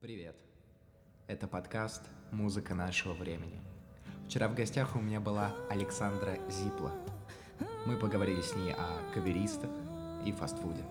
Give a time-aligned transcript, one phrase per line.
[0.00, 0.34] Привет.
[1.26, 3.60] Это подкаст «Музыка нашего времени».
[4.26, 6.90] Вчера в гостях у меня была Александра Зипла.
[7.84, 9.68] Мы поговорили с ней о каверистах
[10.24, 10.82] и фастфуде.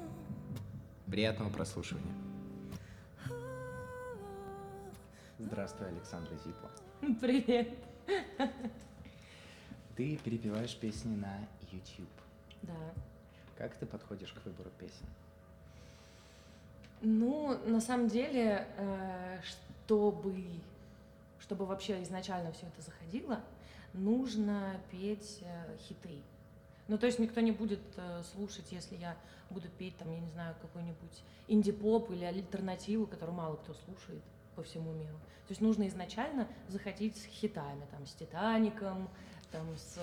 [1.08, 2.14] Приятного прослушивания.
[5.40, 6.70] Здравствуй, Александра Зипла.
[7.20, 7.74] Привет.
[9.98, 11.36] Ты перепеваешь песни на
[11.72, 12.14] YouTube.
[12.62, 12.94] Да.
[13.58, 15.08] Как ты подходишь к выбору песен?
[17.02, 20.44] Ну, на самом деле, э, чтобы,
[21.40, 23.40] чтобы вообще изначально все это заходило,
[23.94, 26.22] нужно петь э, хиты.
[26.88, 29.16] Ну, то есть никто не будет э, слушать, если я
[29.50, 34.22] буду петь, там, я не знаю, какой-нибудь инди-поп или альтернативу, которую мало кто слушает
[34.56, 35.18] по всему миру.
[35.48, 39.10] То есть нужно изначально заходить с хитами, там, с «Титаником»,
[39.52, 39.98] там, с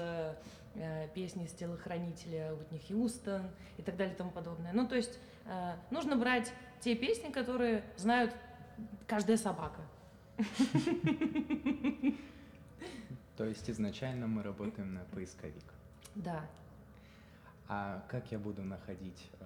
[0.74, 4.72] э, песней с телохранителя Уитни Хьюстон и так далее и тому подобное.
[4.72, 8.34] Ну, то есть э, нужно брать те песни, которые знают
[9.06, 9.80] каждая собака.
[13.36, 15.64] То есть изначально мы работаем на поисковик.
[16.14, 16.44] Да.
[17.68, 19.44] А как я буду находить э,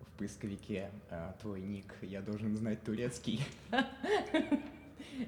[0.00, 1.94] в поисковике э, твой ник?
[2.02, 3.44] Я должен знать турецкий.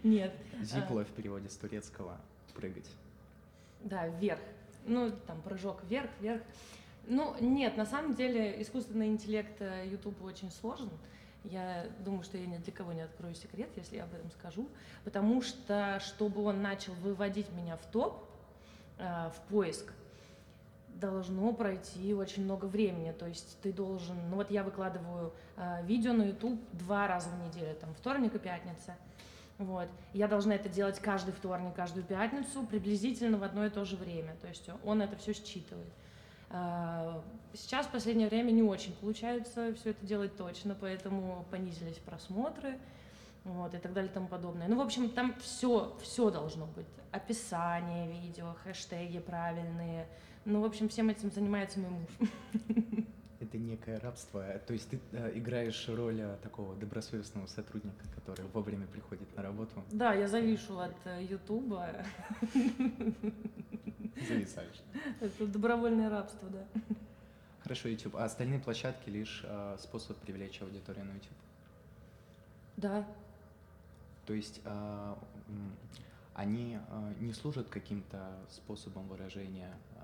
[0.03, 0.35] Нет.
[0.61, 2.19] Зипла в переводе с турецкого
[2.55, 2.91] прыгать.
[3.81, 4.41] Да, вверх.
[4.87, 6.43] Ну, там прыжок вверх, вверх.
[7.07, 10.91] Ну, нет, на самом деле искусственный интеллект YouTube э, очень сложен.
[11.45, 14.69] Я думаю, что я ни для кого не открою секрет, если я об этом скажу.
[15.05, 18.25] Потому что, чтобы он начал выводить меня в топ,
[18.99, 19.93] э, в поиск,
[20.89, 23.13] должно пройти очень много времени.
[23.13, 24.17] То есть ты должен...
[24.31, 28.39] Ну вот я выкладываю э, видео на YouTube два раза в неделю, там вторник и
[28.39, 28.97] пятница.
[29.59, 29.89] Вот.
[30.13, 34.37] Я должна это делать каждый вторник, каждую пятницу, приблизительно в одно и то же время.
[34.41, 35.89] То есть он это все считывает.
[36.53, 37.23] А,
[37.55, 42.79] сейчас в последнее время не очень получается все это делать точно, поэтому понизились просмотры
[43.45, 44.69] вот, и так далее и тому подобное.
[44.69, 46.87] Ну, в общем, там все, все должно быть.
[47.11, 50.07] Описание видео, хэштеги правильные.
[50.45, 52.11] Ну, в общем, всем этим занимается мой муж.
[53.53, 54.43] это некое рабство.
[54.67, 59.83] То есть ты э, играешь роль э, такого добросовестного сотрудника, который вовремя приходит на работу.
[59.91, 61.89] Да, я завишу от э, Ютуба.
[64.29, 64.81] Зависаешь.
[65.21, 66.65] Это добровольное рабство, да.
[67.63, 68.17] Хорошо, YouTube.
[68.17, 71.37] А остальные площадки лишь э, способ привлечь аудиторию на YouTube?
[72.77, 73.07] Да.
[74.27, 75.15] То есть э,
[76.35, 79.99] они э, не служат каким-то способом выражения э,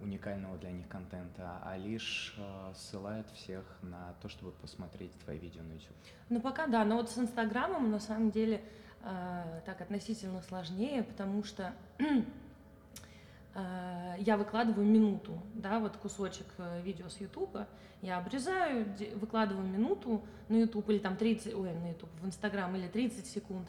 [0.00, 5.62] уникального для них контента, а лишь э, ссылает всех на то, чтобы посмотреть твои видео
[5.62, 5.96] на YouTube.
[6.28, 8.62] Ну пока да, но вот с Инстаграмом на самом деле
[9.02, 11.72] э, так относительно сложнее, потому что
[13.54, 17.66] э, я выкладываю минуту, да, вот кусочек э, видео с Ютуба,
[18.02, 22.86] я обрезаю, выкладываю минуту на YouTube или там 30, ой, на YouTube, в Инстаграм или
[22.86, 23.68] 30 секунд,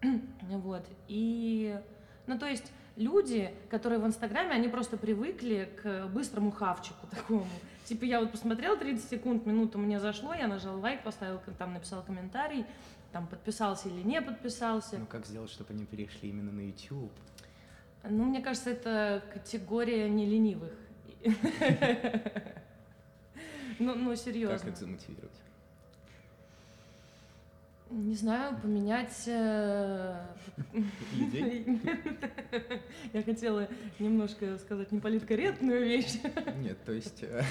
[0.42, 1.78] вот, и,
[2.26, 7.46] ну то есть люди, которые в Инстаграме, они просто привыкли к быстрому хавчику такому.
[7.84, 12.02] Типа я вот посмотрел 30 секунд, минуту мне зашло, я нажал лайк, поставил, там написал
[12.02, 12.64] комментарий,
[13.14, 14.98] там подписался или не подписался.
[14.98, 17.12] Ну как сделать, чтобы они перешли именно на YouTube?
[18.02, 20.72] Ну, мне кажется, это категория неленивых.
[23.80, 24.56] Ну, ну, серьезно.
[24.56, 25.32] Как их замотивировать?
[27.90, 29.24] Не знаю, поменять...
[29.26, 30.26] Э,
[33.12, 33.68] Я хотела
[33.98, 36.18] немножко сказать неполиткорректную вещь.
[36.56, 37.42] Нет, то есть э,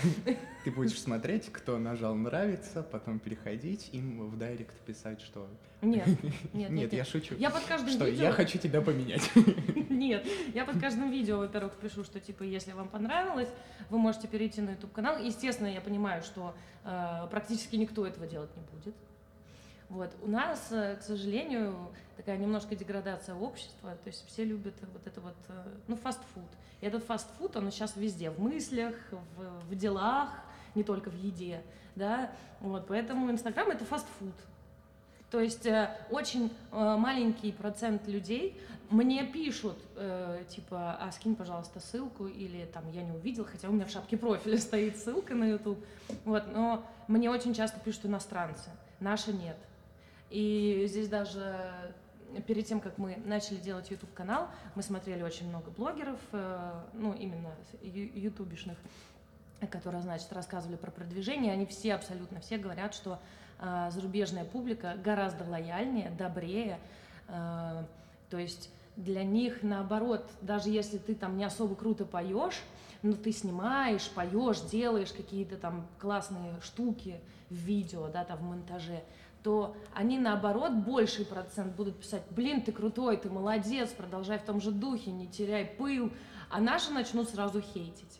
[0.63, 5.47] ты будешь смотреть, кто нажал «нравится», потом переходить, им в директ писать, что...
[5.83, 6.07] Нет,
[6.53, 7.35] нет, нет, я шучу.
[7.35, 8.23] Я под каждым что, видео...
[8.23, 9.29] я хочу тебя поменять.
[9.89, 13.49] Нет, я под каждым видео, во-первых, пишу, что, типа, если вам понравилось,
[13.89, 15.19] вы можете перейти на YouTube-канал.
[15.19, 18.95] Естественно, я понимаю, что э, практически никто этого делать не будет.
[19.89, 20.11] Вот.
[20.21, 21.75] У нас, э, к сожалению,
[22.17, 26.43] такая немножко деградация общества, то есть все любят вот это вот, э, ну, фастфуд.
[26.81, 30.29] И этот фастфуд, он сейчас везде, в мыслях, в, в делах,
[30.75, 31.61] не только в еде,
[31.95, 34.33] да, вот, поэтому Инстаграм— это фастфуд,
[35.33, 38.55] то есть э, очень э, маленький процент людей
[38.91, 43.71] мне пишут, э, типа, а скинь, пожалуйста, ссылку, или там я не увидел, хотя у
[43.71, 45.83] меня в шапке профиля стоит ссылка на YouTube.
[46.25, 48.69] Вот, но мне очень часто пишут иностранцы,
[48.99, 49.57] наши нет.
[50.33, 51.93] И здесь даже
[52.47, 57.51] перед тем, как мы начали делать YouTube-канал, мы смотрели очень много блогеров, э, ну, именно
[57.83, 58.75] ютубишных,
[59.69, 61.53] которые, значит, рассказывали про продвижение.
[61.53, 63.19] Они все, абсолютно все говорят, что
[63.59, 66.79] э, зарубежная публика гораздо лояльнее, добрее.
[67.27, 67.83] Э,
[68.31, 72.59] то есть для них, наоборот, даже если ты там не особо круто поешь,
[73.03, 77.19] но ты снимаешь, поешь, делаешь какие-то там классные штуки
[77.51, 79.03] в видео, да, там в монтаже,
[79.43, 84.61] то они наоборот больший процент будут писать, блин, ты крутой, ты молодец, продолжай в том
[84.61, 86.11] же духе, не теряй пыл,
[86.49, 88.19] а наши начнут сразу хейтить.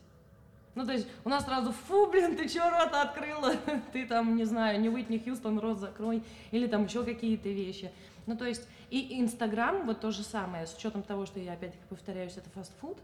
[0.75, 3.54] Ну, то есть у нас сразу, фу, блин, ты чё рот открыла?
[3.94, 7.92] ты там, не знаю, не Уитни Хьюстон, рот закрой, или там еще какие-то вещи.
[8.25, 11.84] Ну, то есть и Инстаграм, вот то же самое, с учетом того, что я опять-таки
[11.90, 12.98] повторяюсь, это фастфуд,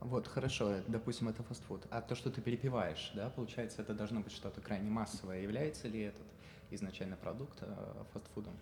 [0.00, 1.82] Вот, хорошо, допустим, это фастфуд.
[1.90, 5.40] А то, что ты перепиваешь, да, получается, это должно быть что-то крайне массовое.
[5.40, 6.26] Является ли этот
[6.70, 8.54] изначально продукт э, фастфудом?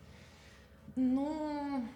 [0.97, 1.87] Ну,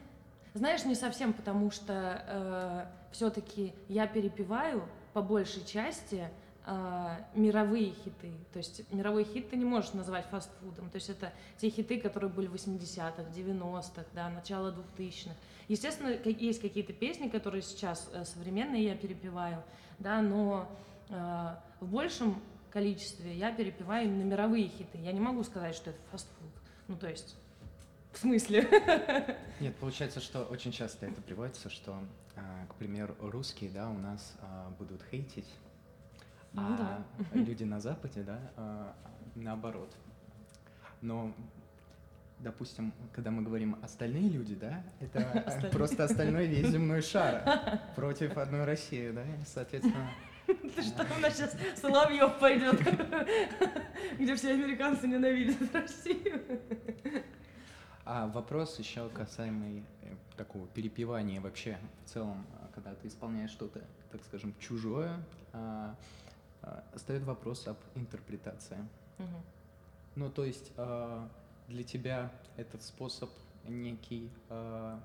[0.54, 6.30] знаешь, не совсем, потому что э, все-таки я перепеваю по большей части
[6.66, 8.32] э, мировые хиты.
[8.52, 10.90] То есть мировой хит ты не можешь назвать фастфудом.
[10.90, 15.34] То есть это те хиты, которые были в 80-х, 90-х, да, начало 2000-х.
[15.68, 19.62] Естественно, есть какие-то песни, которые сейчас э, современные я перепеваю,
[19.98, 20.68] да, но
[21.08, 22.40] э, в большем
[22.76, 24.98] количестве я перепеваю именно мировые хиты.
[24.98, 26.50] Я не могу сказать, что это фастфуд.
[26.88, 27.34] Ну, то есть,
[28.12, 28.68] в смысле?
[29.60, 31.98] Нет, получается, что очень часто это приводится, что,
[32.36, 35.48] а, к примеру, русские, да, у нас а, будут хейтить,
[36.52, 37.04] Ну а да.
[37.32, 38.94] люди на Западе, да, а,
[39.34, 39.96] наоборот.
[41.00, 41.32] Но,
[42.40, 48.64] допустим, когда мы говорим остальные люди, да, это просто остальной весь земной шар против одной
[48.66, 50.10] России, да, соответственно.
[50.76, 52.80] Ты что, у нас сейчас Соловьев пойдет,
[54.18, 56.60] где все американцы ненавидят Россию.
[58.04, 63.82] А вопрос еще касаемый э, такого перепевания вообще в целом, а, когда ты исполняешь что-то,
[64.12, 65.18] так скажем, чужое,
[65.52, 65.96] а,
[66.62, 68.78] а, встает вопрос об интерпретации.
[70.14, 71.28] Ну, то есть а,
[71.68, 73.30] для тебя этот способ
[73.66, 75.00] некий а,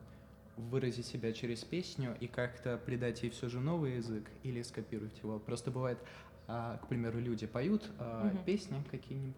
[0.58, 5.40] выразить себя через песню и как-то придать ей все же новый язык или скопировать его.
[5.40, 5.98] Просто бывает,
[6.48, 8.44] а, к примеру, люди поют а, Мгм.
[8.44, 9.36] песни какие-нибудь,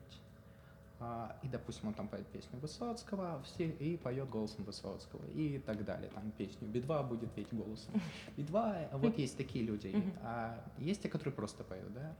[0.99, 5.59] а, и, допустим, он там поет песню Высоцкого в стиле- и поет голосом Высоцкого и
[5.59, 6.09] так далее.
[6.13, 7.93] Там песню Би-2 будет петь голосом.
[8.37, 9.93] Би-2, а вот есть такие люди.
[10.23, 12.15] А есть те, которые просто поют, да?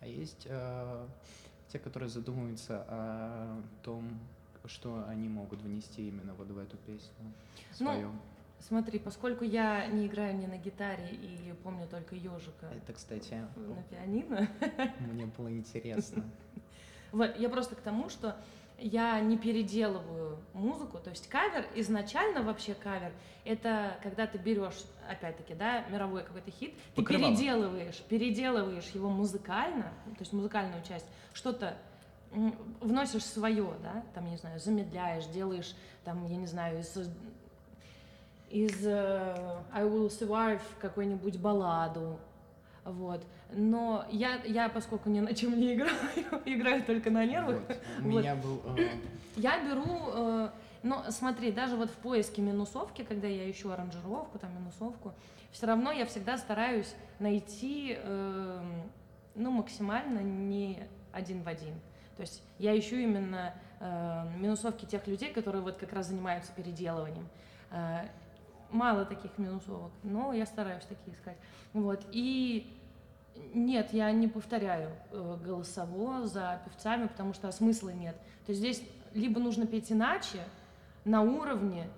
[0.00, 1.06] А есть э,
[1.68, 4.18] те, которые задумываются о том,
[4.66, 7.32] что они могут внести именно вот в эту песню Ну,
[7.76, 8.10] свою.
[8.60, 13.82] Смотри, поскольку я не играю ни на гитаре и помню только ежика Это, кстати, на
[13.84, 14.48] пианино,
[15.00, 16.24] мне было интересно.
[17.12, 18.36] Вот, я просто к тому, что
[18.78, 23.12] я не переделываю музыку, то есть кавер, изначально вообще кавер,
[23.44, 27.34] это когда ты берешь, опять-таки, да, мировой какой-то хит, ты Покрывало.
[27.34, 31.76] переделываешь, переделываешь его музыкально, то есть музыкальную часть, что-то
[32.80, 35.74] вносишь свое, да, там, я не знаю, замедляешь, делаешь,
[36.04, 36.96] там, я не знаю, из,
[38.50, 42.18] из э, I Will Survive какую-нибудь балладу,
[42.84, 43.24] вот.
[43.52, 45.92] Но я, я, поскольку ни на чем не играю,
[46.44, 47.78] играю только на нервах, Вот.
[47.98, 48.20] У Вот.
[48.20, 48.62] меня был...
[48.76, 48.88] э,
[49.36, 50.50] я беру, э,
[50.82, 55.12] но смотри, даже вот в поиске минусовки, когда я ищу аранжировку, там минусовку,
[55.50, 58.62] все равно я всегда стараюсь найти, э,
[59.34, 60.78] ну, максимально не
[61.12, 61.74] один в один.
[62.20, 67.26] То есть я ищу именно э, минусовки тех людей, которые вот как раз занимаются переделыванием.
[67.70, 68.08] Э,
[68.70, 71.38] мало таких минусовок, но я стараюсь такие искать.
[71.72, 72.04] Вот.
[72.12, 72.76] И
[73.54, 78.16] нет, я не повторяю э, голосово за певцами, потому что смысла нет.
[78.44, 78.82] То есть здесь
[79.14, 80.44] либо нужно петь иначе,
[81.06, 81.88] на уровне,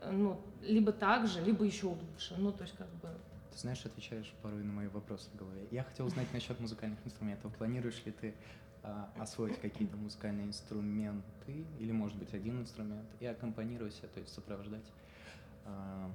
[0.00, 2.34] э, ну, либо так же, либо еще лучше.
[2.38, 3.08] Ну, то есть как бы...
[3.52, 5.68] Ты знаешь, отвечаешь порой на мои вопросы в голове.
[5.70, 7.54] Я хотел узнать насчет музыкальных инструментов.
[7.54, 8.34] Планируешь ли ты
[9.18, 14.84] освоить какие-то музыкальные инструменты, или, может быть, один инструмент, и аккомпанировать, то есть сопровождать
[15.66, 16.10] а,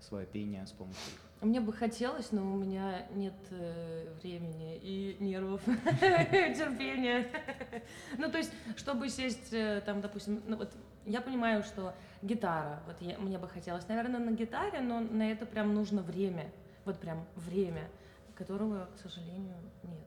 [0.00, 1.20] свое пение с помощью их?
[1.42, 7.26] Мне бы хотелось, но у меня нет э, времени и нервов, терпения.
[8.18, 10.72] Ну, то есть, чтобы сесть э, там, допустим, ну вот
[11.04, 15.46] я понимаю, что гитара, вот я- мне бы хотелось, наверное, на гитаре, но на это
[15.46, 16.52] прям нужно время,
[16.84, 17.88] вот прям время,
[18.36, 20.06] которого, к сожалению, нет.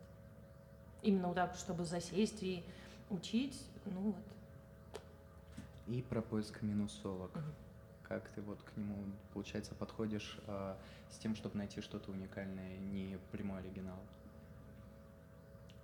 [1.06, 2.64] Именно вот так, чтобы засесть и
[3.12, 5.02] учить, ну вот.
[5.88, 7.36] И про поиск минусовок.
[7.36, 7.54] Мгм.
[8.08, 8.96] Как ты вот к нему,
[9.34, 10.78] получается, подходишь а,
[11.10, 13.98] с тем, чтобы найти что-то уникальное, не прямой оригинал?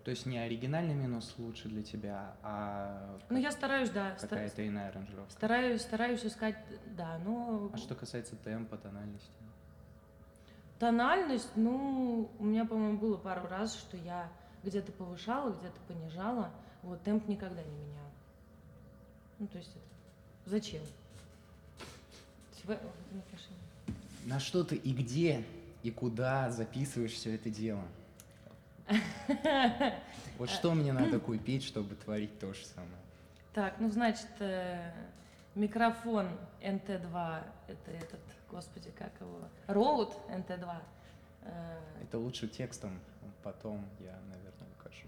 [0.03, 4.89] То есть не оригинальный минус лучше для тебя, а Ну, я стараюсь, да, какая-то иная
[4.89, 5.31] аранжировка.
[5.31, 6.57] стараюсь, стараюсь искать,
[6.97, 7.69] да, но...
[7.71, 9.29] А что касается темпа, тональности?
[10.79, 14.31] Тональность, ну, у меня, по-моему, было пару раз, что я
[14.63, 16.51] где-то повышала, где-то понижала.
[16.83, 18.11] Вот темп никогда не меняла.
[19.39, 19.71] Ну, то есть.
[20.45, 20.81] Зачем?
[24.25, 25.43] На что ты и где,
[25.83, 27.83] и куда записываешь все это дело?
[30.37, 32.91] Вот что мне надо купить, чтобы творить то же самое?
[33.53, 34.91] Так, ну значит, э,
[35.55, 36.27] микрофон
[36.61, 40.75] NT2, это этот, господи, как его, Rode NT2.
[41.43, 42.99] Э, Это лучше текстом,
[43.43, 45.07] потом я, наверное, укажу.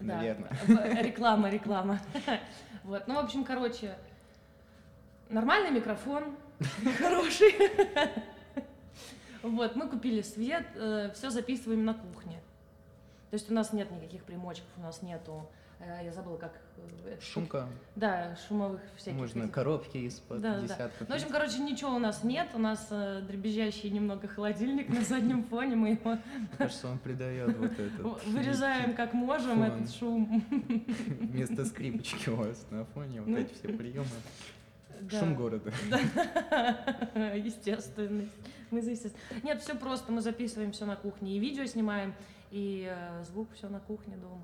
[0.00, 0.50] Да, Наверное.
[0.66, 2.00] в- Реклама, реклама.
[2.84, 3.94] Вот, ну, в общем, короче,
[5.28, 6.36] нормальный микрофон,
[6.98, 7.54] хороший.
[9.42, 10.66] Вот, мы купили свет,
[11.14, 12.40] все записываем на кухне.
[13.30, 15.61] То есть у нас нет никаких примочков, у нас нету, э,
[16.02, 16.52] я забыла, как...
[17.04, 19.18] э, Шумка, Да, шумовых всяких.
[19.18, 19.52] можно этих.
[19.52, 20.62] коробки из-под Да, да, да.
[20.66, 21.00] десятков.
[21.00, 22.48] Ну, в общем, короче, ничего у нас нет.
[22.54, 25.76] У нас э, дребезжащий немного холодильник на заднем фоне.
[25.76, 26.18] Мы его
[26.58, 28.26] кажется, он придает вот этот...
[28.26, 30.44] вырезаем как можем, этот шум.
[31.20, 34.06] Вместо скрипочки у вас на фоне вот Ну, эти все приемы.
[35.00, 35.18] Да.
[35.18, 35.72] Шум города.
[37.14, 38.32] Естественность.
[38.70, 39.44] Мы за естественность.
[39.44, 40.12] Нет, все просто.
[40.12, 41.36] Мы записываем все на кухне.
[41.36, 42.14] И видео снимаем,
[42.50, 44.42] и э, звук все на кухне дома.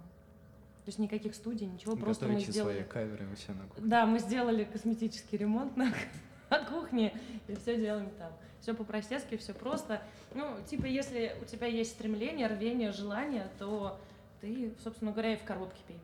[0.89, 1.97] То есть никаких студий, ничего.
[1.97, 2.89] Просто мы Готовите свои сделали...
[2.89, 3.85] каверы у себя на кухне.
[3.89, 5.93] Да, мы сделали косметический ремонт на,
[6.51, 7.13] на кухне
[7.47, 8.33] и все делаем там.
[8.63, 10.01] Все по-простецки, все просто.
[10.35, 14.01] Ну, типа, если у тебя есть стремление, рвение, желание, то
[14.41, 16.01] ты, собственно говоря, и в коробке пей.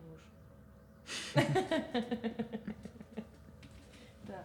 [4.27, 4.43] Да.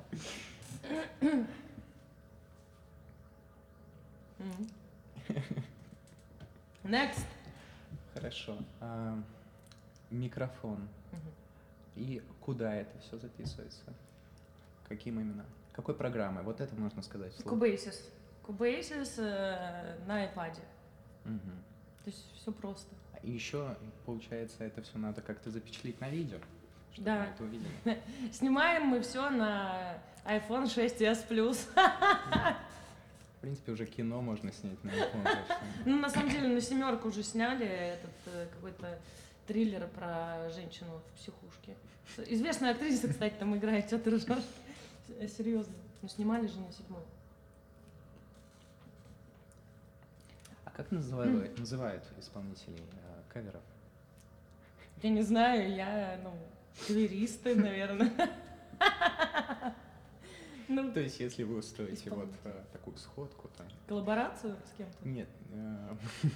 [6.85, 7.27] Next.
[8.15, 8.57] Хорошо.
[10.11, 10.89] А, Микрофон.
[11.97, 13.83] И куда это все записывается?
[14.89, 15.45] Каким именно?
[15.73, 16.43] Какой программой?
[16.43, 17.33] Вот это можно сказать.
[17.41, 18.01] Cubasys.
[18.47, 20.59] Cubasys э, на iPad.
[21.25, 21.63] Мгм.
[22.05, 22.95] То есть все просто.
[23.23, 23.77] И еще,
[24.07, 26.39] получается, это все надо как-то запечатлеть на видео,
[26.93, 27.19] чтобы Да.
[27.21, 27.73] мы это увидели.
[28.33, 31.59] Снимаем мы все на iPhone 6s Plus.
[33.37, 35.29] В принципе, уже кино можно снять на iPhone.
[35.87, 38.99] Ну, на самом деле, на семерку уже сняли этот э, какой-то
[39.47, 41.77] триллер про женщину в психушке.
[42.27, 44.45] Известная актриса, кстати, там играет, что ты ржешь?
[45.37, 45.75] Серьезно.
[46.03, 47.03] Ну, снимали же на седьмой.
[50.65, 53.63] А как называют, называют исполнителей э, каверов?
[55.03, 56.33] Я не знаю, я, ну,
[56.87, 58.13] каверисты, наверное.
[60.69, 63.65] Ну, То есть, если вы устроите вот э, такую сходку, то...
[63.89, 65.09] коллаборацию с кем-то.
[65.09, 65.29] Нет.
[65.53, 65.97] э,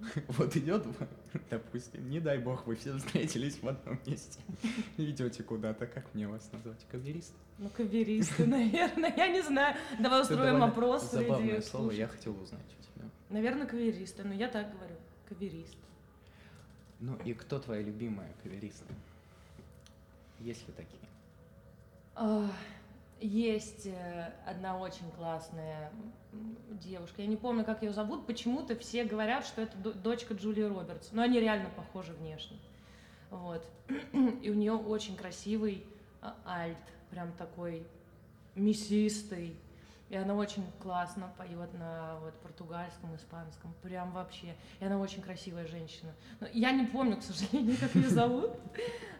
[0.28, 0.84] Вот идет,
[1.50, 4.40] допустим, не дай бог, вы все встретились в одном месте,
[4.96, 7.34] идете куда-то, как мне вас назвать, каверист?
[7.58, 9.12] Ну, каверисты, наверное.
[9.16, 9.76] Я не знаю.
[9.98, 13.10] Давай устроим опрос среди Забавное слово, я хотел узнать у тебя.
[13.30, 14.22] Наверное, каверисты.
[14.22, 14.94] Но я так говорю.
[15.28, 15.76] Каверист.
[17.00, 18.92] Ну и кто твоя любимая кавериста?
[20.40, 21.02] Есть ли такие?
[23.20, 25.90] Есть э, одна очень классная
[26.70, 27.22] девушка.
[27.22, 28.26] Я не помню, как ее зовут.
[28.26, 31.10] Почему-то все говорят, что это до- дочка Джулии Робертс.
[31.12, 32.58] Но они реально похожи внешне.
[33.30, 33.66] Вот.
[34.42, 35.84] И у нее очень красивый
[36.20, 36.76] а, альт.
[37.10, 37.86] Прям такой
[38.54, 39.56] мясистый.
[40.10, 43.74] И она очень классно поет на вот, португальском, испанском.
[43.82, 44.54] Прям вообще.
[44.80, 46.12] И она очень красивая женщина.
[46.40, 48.50] Но я не помню, к сожалению, как ее зовут.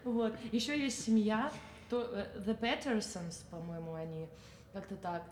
[0.05, 0.33] Вот.
[0.53, 1.51] Еще есть семья,
[1.97, 4.27] э, The Pattersons, по-моему, они
[4.73, 5.23] как-то так.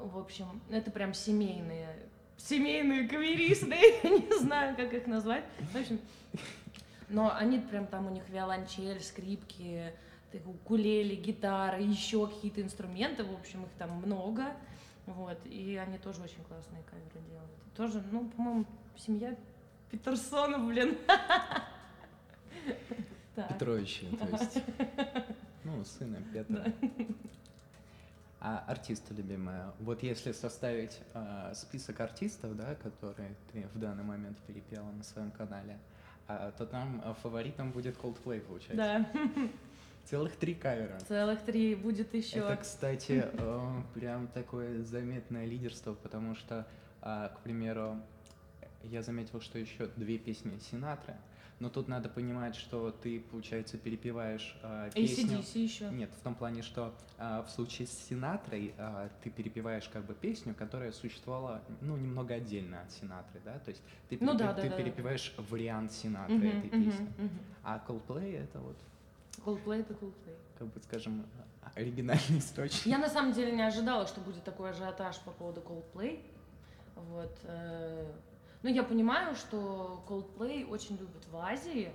[0.00, 1.88] В общем, это прям семейные,
[2.36, 5.44] семейные каверисты, я не знаю, как их назвать.
[5.72, 6.00] В общем,
[7.08, 9.92] но они прям там у них виолончель, скрипки,
[10.32, 14.46] так, укулеле, гитара, еще какие-то инструменты, в общем, их там много.
[15.06, 17.50] Вот, и они тоже очень классные каверы делают.
[17.76, 18.64] Тоже, ну, по-моему,
[18.96, 19.36] семья
[19.90, 20.96] Петерсонов, блин.
[23.34, 24.58] Петровичи, то есть.
[25.64, 26.64] Ну, сына Петра.
[28.40, 29.72] А артисты любимые?
[29.78, 35.30] Вот если составить а, список артистов, да, которые ты в данный момент перепела на своем
[35.30, 35.78] канале,
[36.26, 38.74] а, то там а, фаворитом будет Coldplay, получается.
[38.76, 39.08] Да,
[40.04, 40.98] Целых три кавера.
[40.98, 42.40] целых три будет еще.
[42.40, 46.66] Это, кстати, э, прям такое заметное лидерство, потому что,
[47.00, 48.00] а, к примеру,
[48.82, 51.14] я заметил, что еще две песни Синатры,
[51.62, 55.38] но тут надо понимать, что ты, получается, перепеваешь а, песню.
[55.38, 55.88] ACDC еще.
[55.90, 60.12] Нет, в том плане, что а, в случае с Синатрой а, ты перепеваешь как бы
[60.12, 64.54] песню, которая существовала, ну, немного отдельно от Синатры, да, то есть ты, Ну да, да,
[64.54, 64.82] ты да, да.
[64.82, 67.38] перепеваешь вариант Синатры Мгм, этой мгм, песни, мгм.
[67.62, 68.76] а Coldplay это вот,
[69.46, 70.36] Coldplay это Coldplay.
[70.58, 71.24] как бы, скажем,
[71.76, 72.86] оригинальный источник.
[72.86, 76.20] Я на самом деле не ожидала, что будет такой ажиотаж по поводу Coldplay.
[76.96, 77.38] Вот.
[77.44, 78.10] э,
[78.62, 81.90] Ну, я понимаю, что Coldplay очень любят в Азии.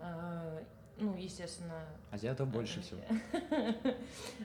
[0.00, 0.62] э,
[1.00, 3.00] Ну, естественно, Азиатов больше всего.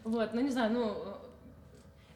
[0.04, 1.14] Вот, ну не знаю, ну э,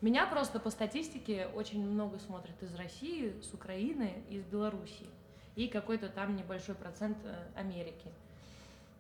[0.01, 5.10] меня просто по статистике очень много смотрят из России, с Украины, из Белоруссии
[5.56, 8.12] и какой-то там небольшой процент э, Америки.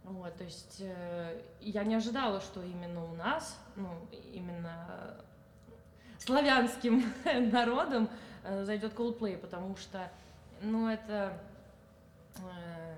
[0.03, 3.89] Вот, то есть э, я не ожидала, что именно у нас, ну,
[4.33, 5.17] именно
[6.17, 7.03] славянским
[7.51, 8.09] народом
[8.43, 10.09] э, зайдет Coldplay, потому что,
[10.61, 11.37] ну, это,
[12.37, 12.95] э,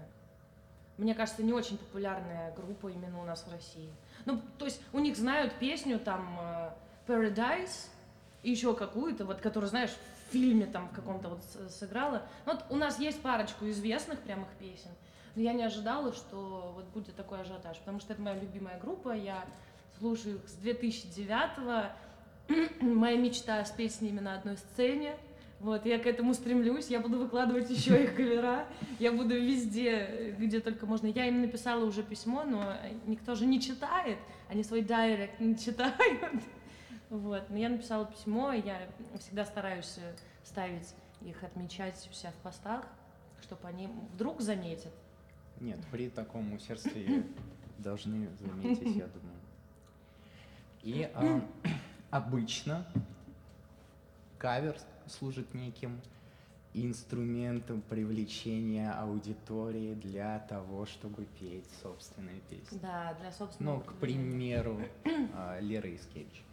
[0.97, 3.91] мне кажется, не очень популярная группа именно у нас в России.
[4.25, 6.71] Ну, то есть у них знают песню там э,
[7.07, 7.89] Paradise,
[8.43, 11.39] и еще какую-то, вот, которую, знаешь, в фильме там в каком-то вот
[11.71, 12.23] сыграла.
[12.45, 14.91] Ну, вот у нас есть парочку известных прямых песен,
[15.35, 19.15] но я не ожидала, что вот будет такой ажиотаж, потому что это моя любимая группа,
[19.15, 19.43] я
[19.97, 21.89] слушаю их с 2009-го,
[22.85, 25.17] моя мечта спеть с ними на одной сцене,
[25.59, 28.65] вот, я к этому стремлюсь, я буду выкладывать еще их кавера,
[28.97, 31.07] я буду везде, где только можно.
[31.07, 36.43] Я им написала уже письмо, но никто же не читает, они свой директ не читают.
[37.09, 38.87] Вот, но я написала письмо, я
[39.19, 39.99] всегда стараюсь
[40.43, 42.85] ставить их, отмечать у себя в постах,
[43.41, 44.93] чтобы они вдруг заметят.
[45.59, 47.25] Нет, при таком усердстве
[47.79, 49.39] должны заметить, я думаю.
[50.83, 51.41] И а,
[52.11, 52.85] обычно
[54.37, 54.77] кавер
[55.09, 55.99] служит неким
[56.73, 62.79] инструментом привлечения аудитории для того, чтобы петь собственные песни.
[62.81, 63.77] Да, для собственного.
[63.77, 64.79] Ну, к примеру,
[65.35, 66.43] а, Лера Искевич.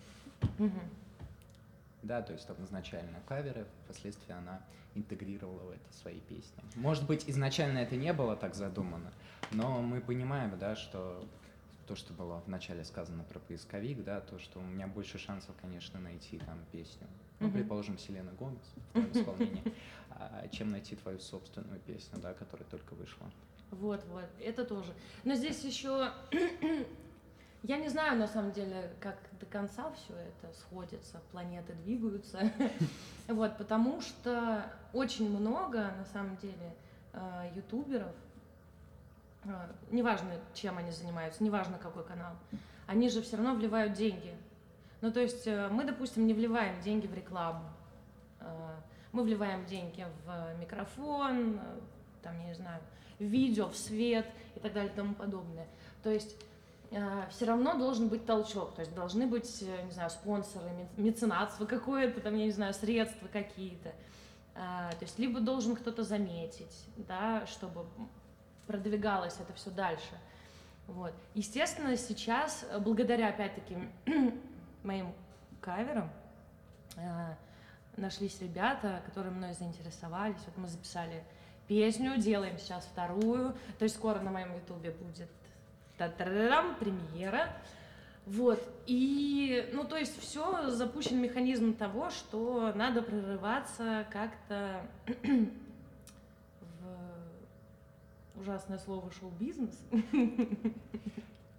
[2.03, 4.61] Да, то есть там изначально каверы, впоследствии она
[4.95, 6.63] интегрировала в это свои песни.
[6.77, 9.13] Может быть, изначально это не было так задумано,
[9.51, 11.27] но мы понимаем, да, что
[11.87, 16.01] то, что было вначале сказано про поисковик, да, то, что у меня больше шансов, конечно,
[16.01, 17.07] найти там песню,
[17.41, 19.75] ну, предположим, Селена Гомес в твоем исполнении,
[20.11, 23.31] а, чем найти твою собственную песню, да, которая только вышла.
[23.71, 24.93] Вот, вот, это тоже.
[25.25, 26.13] Но здесь еще
[27.67, 32.53] я не знаю, на самом деле, как до конца все это сходится, планеты двигаются.
[33.29, 36.77] Вот, потому что очень много, на самом деле,
[37.13, 38.15] э, ютуберов,
[39.91, 42.33] неважно, чем они занимаются, неважно, какой канал,
[42.87, 44.35] они же все равно вливают деньги.
[45.01, 47.65] Ну, то есть э, мы, допустим, не вливаем деньги в рекламу,
[49.13, 51.59] мы вливаем деньги в микрофон,
[52.23, 52.81] там, я не знаю,
[53.19, 55.67] в видео, в свет и так далее и тому подобное.
[56.03, 56.37] То есть
[56.91, 61.67] Э, все равно должен быть толчок, то есть должны быть, э, не знаю, спонсоры, меценатство
[61.67, 63.89] какое-то, там, я не знаю, средства какие-то.
[64.55, 67.87] Э, то есть либо должен кто-то заметить, да, чтобы
[68.67, 70.19] продвигалось это все дальше.
[70.87, 71.13] Вот.
[71.35, 73.77] Естественно, сейчас, благодаря, опять-таки,
[74.83, 75.13] моим
[75.61, 76.11] каверам,
[77.97, 80.41] нашлись ребята, которые мной заинтересовались.
[80.47, 81.25] Вот мы записали
[81.67, 83.55] песню, делаем сейчас вторую.
[83.79, 85.29] То есть скоро на моем ютубе будет
[85.99, 87.49] та-та-та-дам, премьера.
[88.27, 94.85] Вот, и, ну, то есть все запущен механизм того, что надо прорываться как-то
[98.37, 99.79] ужасное слово шоу-бизнес.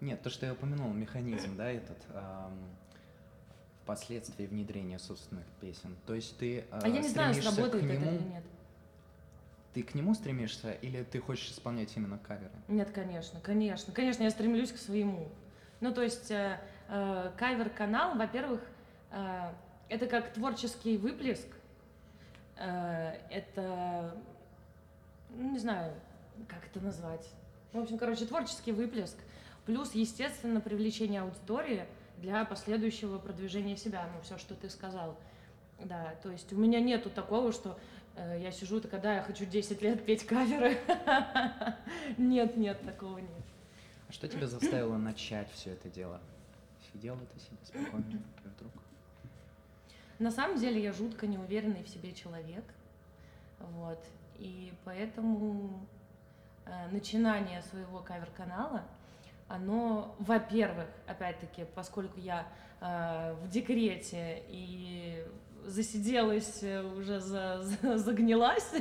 [0.01, 2.53] Нет, то, что я упомянул, механизм, да, этот, эм,
[3.81, 5.95] впоследствии внедрения собственных песен.
[6.05, 7.93] То есть ты э, А я не знаю, сработает нему...
[7.93, 8.43] это или нет.
[9.73, 12.51] Ты к нему стремишься или ты хочешь исполнять именно каверы?
[12.67, 13.93] Нет, конечно, конечно.
[13.93, 15.29] Конечно, я стремлюсь к своему.
[15.79, 16.59] Ну, то есть э,
[16.89, 18.61] э, кавер-канал, во-первых,
[19.11, 19.51] э,
[19.89, 21.47] это как творческий выплеск.
[22.57, 24.15] Э, это,
[25.29, 25.93] ну, не знаю,
[26.47, 27.27] как это назвать.
[27.73, 29.17] В общем, короче, творческий выплеск.
[29.65, 31.85] Плюс, естественно, привлечение аудитории
[32.17, 34.07] для последующего продвижения себя.
[34.15, 35.17] Ну, все, что ты сказал.
[35.83, 37.77] Да, то есть у меня нету такого, что
[38.17, 40.77] Э, я сижу такая, да, я хочу 10 лет петь каверы.
[42.17, 43.29] Нет, нет, такого нет.
[44.09, 46.19] А что тебя заставило начать все это дело?
[46.91, 48.71] Сидела ты себе спокойно вдруг?
[50.19, 52.63] На самом деле я жутко неуверенный в себе человек.
[53.59, 54.03] Вот.
[54.39, 55.85] И поэтому
[56.91, 58.83] начинание своего кавер-канала,
[59.47, 62.47] оно, во-первых, опять-таки, поскольку я
[62.81, 65.25] э, в декрете и
[65.65, 68.71] засиделась, э, уже за, за, загнилась.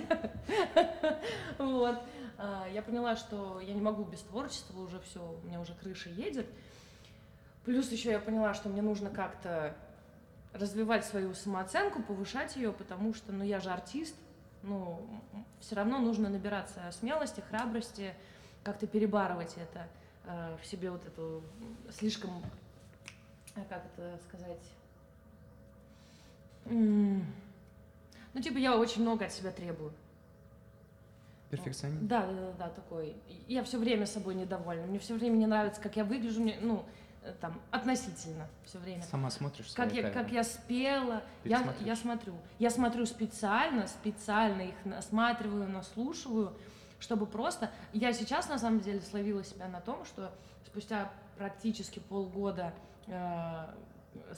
[1.58, 1.98] вот.
[2.38, 6.10] А, я поняла, что я не могу без творчества, уже все, у меня уже крыша
[6.10, 6.46] едет.
[7.64, 9.74] Плюс еще я поняла, что мне нужно как-то
[10.52, 14.16] развивать свою самооценку, повышать ее, потому что, ну, я же артист,
[14.62, 15.00] ну,
[15.60, 18.14] все равно нужно набираться смелости, храбрости,
[18.62, 19.86] как-то перебарывать это
[20.24, 21.42] э, в себе вот эту
[21.90, 22.42] слишком,
[23.54, 24.60] э, как это сказать,
[28.36, 29.92] ну, типа, я очень много от себя требую.
[31.50, 32.02] Перфекционист?
[32.02, 33.14] Да, да, да, да, такой.
[33.46, 34.86] Я все время собой недовольна.
[34.86, 36.84] Мне все время не нравится, как я выгляжу, мне, ну,
[37.40, 39.02] там, относительно все время.
[39.02, 42.34] Сама смотришь как я, как я спела, я, я смотрю.
[42.58, 46.56] Я смотрю специально, специально их осматриваю, наслушиваю,
[46.98, 47.70] чтобы просто...
[47.92, 50.32] Я сейчас, на самом деле, словила себя на том, что
[50.66, 52.72] спустя практически полгода
[53.06, 53.66] э,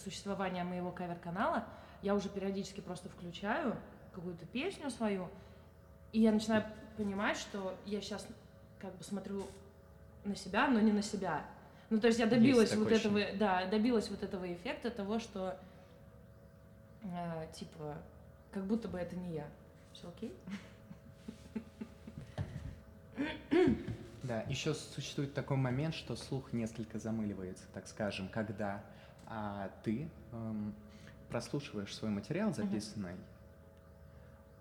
[0.02, 1.64] существования моего кавер-канала
[2.02, 3.76] я уже периодически просто включаю
[4.12, 5.28] какую-то песню свою,
[6.12, 6.64] и я начинаю
[6.96, 8.26] понимать, что я сейчас
[8.78, 9.46] как бы смотрю
[10.24, 11.44] на себя, но не на себя.
[11.90, 15.58] Ну, то есть я добилась Есть вот этого, да, добилась вот этого эффекта того, что
[17.02, 17.96] э, типа,
[18.50, 19.46] как будто бы это не я.
[19.92, 20.36] Все окей?
[24.22, 28.84] Да, еще существует такой момент, что слух несколько замыливается, так скажем, когда
[29.26, 30.74] а, ты эм,
[31.30, 33.16] прослушиваешь свой материал записанный,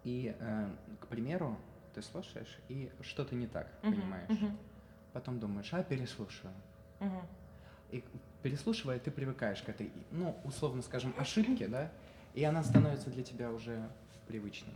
[0.06, 0.70] и, э,
[1.02, 1.58] к примеру,
[1.94, 4.32] ты слушаешь, и что-то не так Мгм, понимаешь.
[4.32, 4.58] мгм,
[5.12, 6.54] Потом думаешь, а, переслушаю.
[7.92, 8.04] И
[8.44, 11.92] переслушивая, ты привыкаешь к этой, ну, условно скажем, ошибке, да,
[12.34, 13.88] и она становится для тебя уже
[14.28, 14.74] привычной.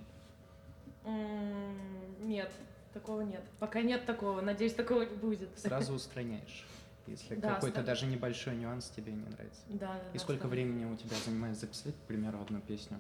[2.22, 2.52] Нет,
[2.94, 3.44] такого нет.
[3.60, 4.42] Пока нет такого.
[4.42, 5.50] Надеюсь, такого не будет.
[5.58, 6.66] Сразу устраняешь,
[7.08, 9.62] если Да, какой-то ста- даже небольшой нюанс тебе не нравится.
[9.70, 12.98] Да, да, И да, сколько сто- времени у тебя занимает записать, к примеру, одну песню?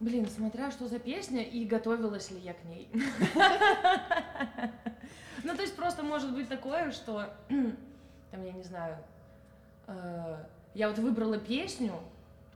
[0.00, 2.88] Блин, смотря что за песня и готовилась ли я к ней.
[5.52, 7.28] Ну, то есть просто может быть такое, что,
[8.30, 8.96] там, я не знаю,
[9.86, 11.92] э, я вот выбрала песню,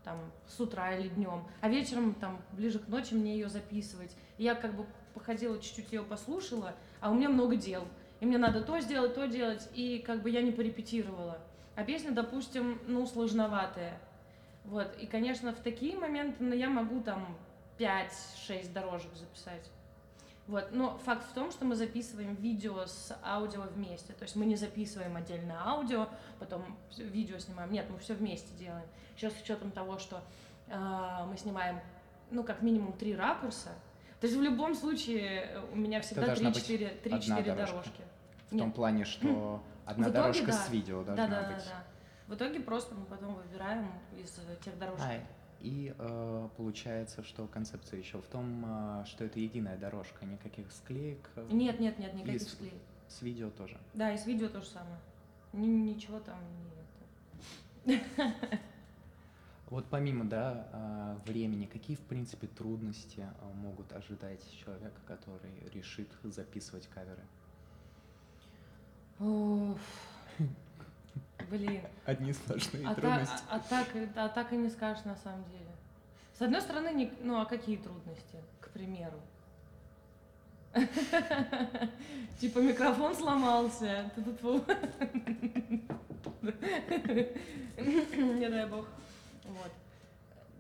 [0.03, 4.17] там, с утра или днем, а вечером, там, ближе к ночи мне ее записывать.
[4.39, 7.87] И я как бы походила, чуть-чуть ее послушала, а у меня много дел.
[8.21, 11.37] И мне надо то сделать, то делать, и как бы я не порепетировала.
[11.75, 14.01] А песня, допустим, ну, сложноватая.
[14.65, 17.37] Вот, и, конечно, в такие моменты ну, я могу там
[17.79, 19.71] 5-6 дорожек записать.
[20.47, 24.13] Вот, но факт в том, что мы записываем видео с аудио вместе.
[24.13, 26.63] То есть мы не записываем отдельно аудио, потом
[26.97, 27.73] видео снимаем.
[27.73, 28.87] Нет, мы все вместе делаем.
[29.17, 30.23] Сейчас с учетом того, что
[30.69, 31.81] э, мы снимаем,
[32.31, 33.71] ну, как минимум три ракурса.
[34.21, 37.73] То есть в любом случае э, у меня всегда должна быть 3-4 одна 3-4 дорожка.
[37.73, 38.03] дорожки.
[38.47, 38.75] В том Нет.
[38.75, 40.53] плане, что одна В итоге дорожка да.
[40.53, 41.65] с видео Да, должна да, да, быть.
[41.65, 41.85] да.
[42.29, 44.31] В итоге просто мы потом выбираем из
[44.65, 45.05] тех дорожек.
[45.05, 45.21] А,
[45.67, 51.29] и э, получается, что концепция еще в том, э, что это единая дорожка, никаких склеек.
[51.35, 52.75] э, Нет, нет, нет, никаких с- склеек.
[53.09, 53.77] С видео тоже.
[53.95, 54.99] Да, и с видео то же самое.
[55.53, 56.39] Ни- ничего там
[57.87, 58.33] не это.
[59.69, 66.09] Вот помимо да, э, времени, какие в принципе трудности э, могут ожидать человека, который решит
[66.23, 67.25] записывать каверы?
[71.51, 73.01] Блин, Одни сплошные а, та-
[73.51, 75.65] а- а так, а так и не скажешь на самом деле.
[76.37, 79.19] С одной стороны, не- ну а какие трудности, к примеру?
[82.41, 84.11] Типа микрофон сломался.
[86.43, 88.87] Не дай бог.
[89.45, 89.71] Вот.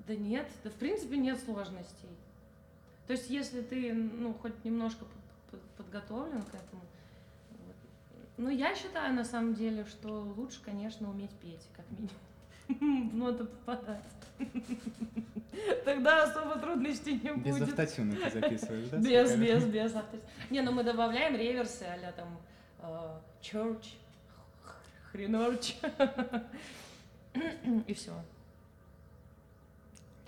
[0.06, 2.08] Да нет, да в принципе нет сложностей.
[3.06, 6.82] То есть если ты, ну, хоть немножко под- под- подготовлен к этому.
[8.36, 13.44] Ну, я считаю, на самом деле, что лучше, конечно, уметь петь, как минимум, в ноты
[13.44, 14.02] попадать.
[15.84, 17.70] Тогда особо трудностей не Без будет.
[17.70, 18.96] автотюна ты записываешь, да?
[18.98, 20.20] Без, без, без авто-
[20.50, 22.38] Не, ну мы добавляем реверсы, а там
[22.80, 23.94] э, church,
[25.10, 25.76] хренорч.
[27.86, 28.12] И все.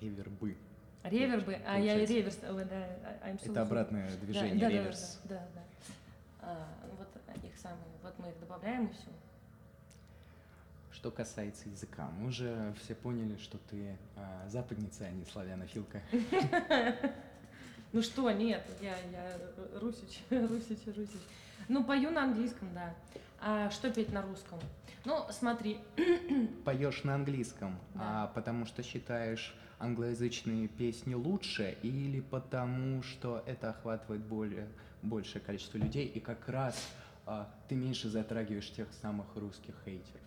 [0.01, 0.57] Ревербы.
[1.05, 5.21] Ревербы, а я и реверс, да, I'm so Это обратное движение, да, реверс.
[5.25, 5.63] Да, да, да.
[6.41, 6.69] А,
[6.99, 7.09] вот
[7.63, 9.11] самые, вот мы их добавляем и все.
[10.93, 16.03] Что касается языка, мы уже все поняли, что ты а, западница, а не славянофилка.
[17.93, 19.39] Ну что, нет, я, я
[19.81, 21.21] русич, русич, русич.
[21.69, 22.95] Ну, пою на английском, да.
[23.41, 24.59] А что петь на русском?
[25.07, 25.79] Ну, смотри,
[26.67, 28.25] Поешь на английском, Да.
[28.25, 34.69] а потому что считаешь англоязычные песни лучше или потому что это охватывает более,
[35.01, 36.87] большее количество людей и как раз
[37.69, 40.23] ты меньше затрагиваешь тех самых русских хейтеров?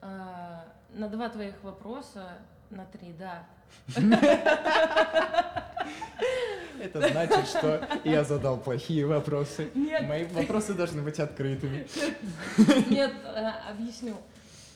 [0.00, 2.38] а, на два твоих вопроса,
[2.70, 3.46] на три, да.
[6.80, 9.70] Это значит, что я задал плохие вопросы.
[9.74, 10.06] Нет.
[10.06, 11.88] Мои вопросы должны быть открытыми.
[12.88, 14.16] Нет, э, объясню.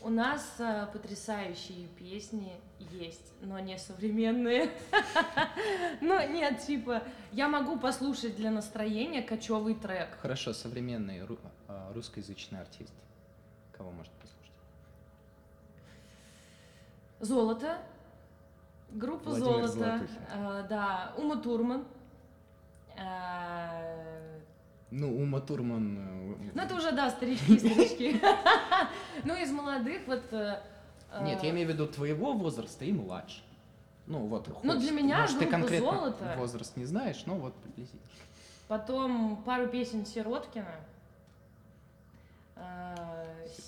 [0.05, 4.71] У нас э, потрясающие песни есть, но не современные.
[6.01, 10.19] Ну, нет, типа, я могу послушать для настроения кочевый трек.
[10.21, 11.21] Хорошо, современный
[11.69, 12.93] а, русскоязычный артист.
[13.71, 14.53] Кого может послушать?
[17.21, 17.79] Золото.
[18.91, 20.07] Группа Золото.
[20.33, 21.87] Э, Да, Ума Турман.
[24.93, 25.99] Э, Ну, Ума Турман...
[25.99, 28.21] э, Ну, это уже, да, старички, старички.
[29.25, 30.23] Ну, из молодых вот...
[30.33, 30.61] э,
[31.23, 33.43] Нет, э, я имею в виду твоего возраста и младше.
[34.07, 34.49] Ну вот.
[34.65, 36.35] Ну, для меня Может, ты конкретно «Золото».
[36.37, 38.03] возраст не знаешь, но вот приблизительно.
[38.69, 40.75] Потом пару песен Сироткина.
[42.57, 42.95] Э,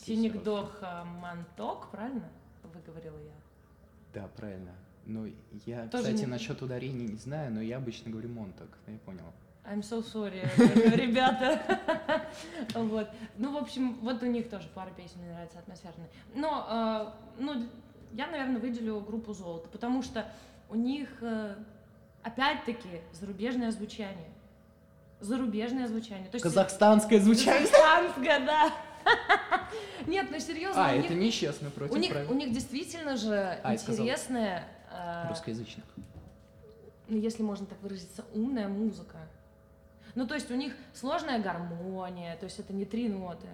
[0.00, 2.28] Какие Синекдоха Манток, правильно
[2.62, 3.32] выговорила я?
[4.20, 4.72] Да, правильно.
[5.06, 5.30] Ну,
[5.66, 9.24] я, Тоже кстати, не- насчет ударений не знаю, но я обычно говорю Монтак, я понял.
[9.66, 10.42] I'm so sorry,
[10.96, 11.60] ребята.
[12.74, 13.08] Вот.
[13.38, 16.08] Ну, в общем, вот у них тоже пара песен мне нравится атмосферные.
[16.34, 16.66] Но,
[17.38, 17.66] э, ну,
[18.12, 20.26] я, наверное, выделю группу «Золото», потому что
[20.68, 21.54] у них, э,
[22.22, 24.28] опять-таки, зарубежное звучание.
[25.20, 26.28] Зарубежное звучание.
[26.28, 27.66] То есть Казахстанское звучание.
[27.66, 28.72] Казахстанское, да.
[30.06, 32.30] Нет, ну серьезно, А, это них, нечестно против у них, правил.
[32.30, 35.84] у них действительно же А, интересная, э, Русскоязычных.
[37.08, 39.18] ну, если можно так выразиться, умная музыка.
[40.14, 43.48] Ну, то есть у них сложная гармония, то есть это не три ноты.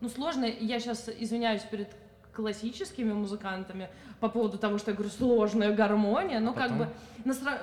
[0.00, 1.88] Ну, сложная, я сейчас извиняюсь перед
[2.32, 3.88] классическими музыкантами
[4.20, 6.78] по поводу того, что я говорю сложная гармония, но как Потом?
[6.78, 6.88] бы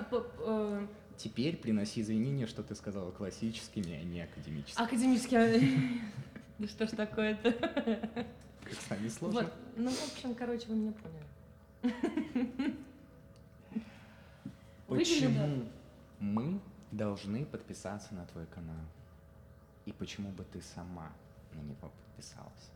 [0.10, 4.86] п- э, Теперь приноси извинения, что ты сказала классическими, а не академическими.
[4.86, 6.02] академически...
[6.58, 7.52] Да что ж такое-то?
[7.52, 9.42] Как с нами сложно.
[9.42, 10.94] Вот, ну, в общем, короче, вы меня
[11.84, 12.76] поняли.
[14.88, 15.64] Почему
[16.20, 16.60] мы
[16.92, 18.86] должны подписаться на твой канал?
[19.86, 21.12] И почему бы ты сама
[21.54, 22.70] на него подписалась?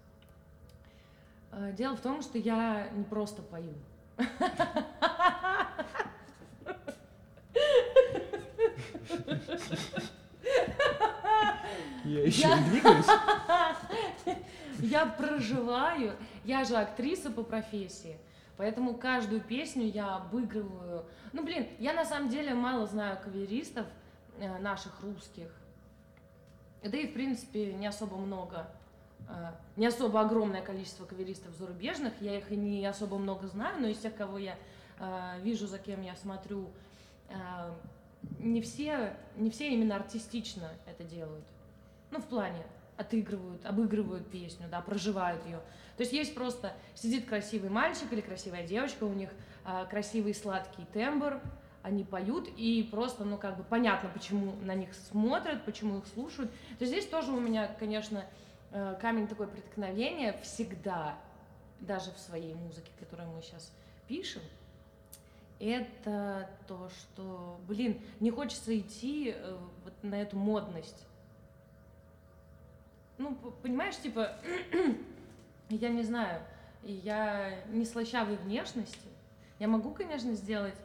[1.52, 3.74] Э, Дело в том, что я не просто пою.
[12.04, 13.06] Я еще и двигаюсь.
[14.80, 18.18] Я проживаю, я же актриса по профессии,
[18.58, 21.06] поэтому каждую песню я обыгрываю.
[21.34, 23.88] Ну, блин, я на самом деле мало знаю каверистов
[24.60, 25.50] наших русских.
[26.84, 28.68] Да и, в принципе, не особо много,
[29.28, 33.88] э, не особо огромное количество каверистов зарубежных, я их и не особо много знаю, но
[33.88, 34.56] из тех, кого я
[35.00, 36.70] э, вижу, за кем я смотрю,
[37.30, 37.36] э,
[38.38, 41.46] не все, не все именно артистично это делают.
[42.12, 42.64] Ну, в плане
[42.98, 45.60] отыгрывают, обыгрывают песню, да, проживают ее.
[45.98, 49.30] То есть есть просто сидит красивый мальчик или красивая девочка, у них
[49.90, 51.42] красивый сладкий тембр,
[51.86, 56.50] они поют, и просто, ну, как бы понятно, почему на них смотрят, почему их слушают.
[56.80, 58.26] То есть здесь тоже у меня, конечно,
[58.72, 61.16] э, камень такое преткновения всегда,
[61.80, 63.72] даже в своей музыке, которую мы сейчас
[64.08, 64.42] пишем,
[65.60, 71.06] это то, что, блин, не хочется идти э, вот на эту модность.
[73.20, 74.32] Ну, понимаешь, типа,
[75.70, 76.42] я не знаю,
[76.82, 79.08] я не слащавой внешности.
[79.60, 80.76] Я могу, конечно, сделать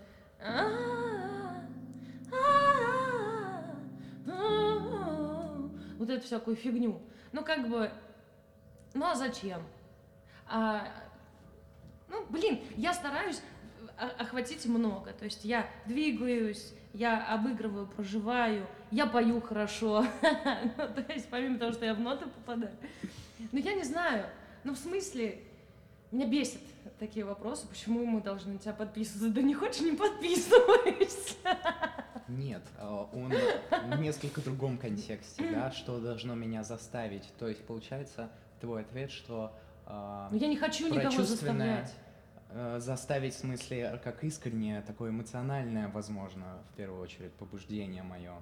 [5.98, 7.00] вот эту всякую фигню.
[7.32, 7.92] Ну, как бы,
[8.94, 9.62] ну а зачем?
[10.46, 10.88] А,
[12.08, 13.40] ну, блин, я стараюсь
[14.18, 15.12] охватить много.
[15.12, 20.04] То есть я двигаюсь, я обыгрываю, проживаю, я пою хорошо.
[20.76, 22.76] Ну, То есть помимо того, что я в ноты попадаю.
[23.52, 24.26] Ну, я не знаю.
[24.64, 25.42] Ну, в смысле,
[26.12, 26.60] меня бесит
[26.98, 29.30] такие вопросы, почему мы должны на тебя подписываться.
[29.30, 31.36] Да не хочешь, не подписывайся.
[32.28, 33.32] Нет, а, он
[33.90, 37.32] в несколько другом контексте, да, что должно меня заставить.
[37.38, 39.52] То есть получается твой ответ, что
[39.86, 41.92] а, Но я не хочу никого заставлять.
[42.50, 48.34] э, заставить, в смысле, как искреннее, такое эмоциональное, возможно, в первую очередь, побуждение мое.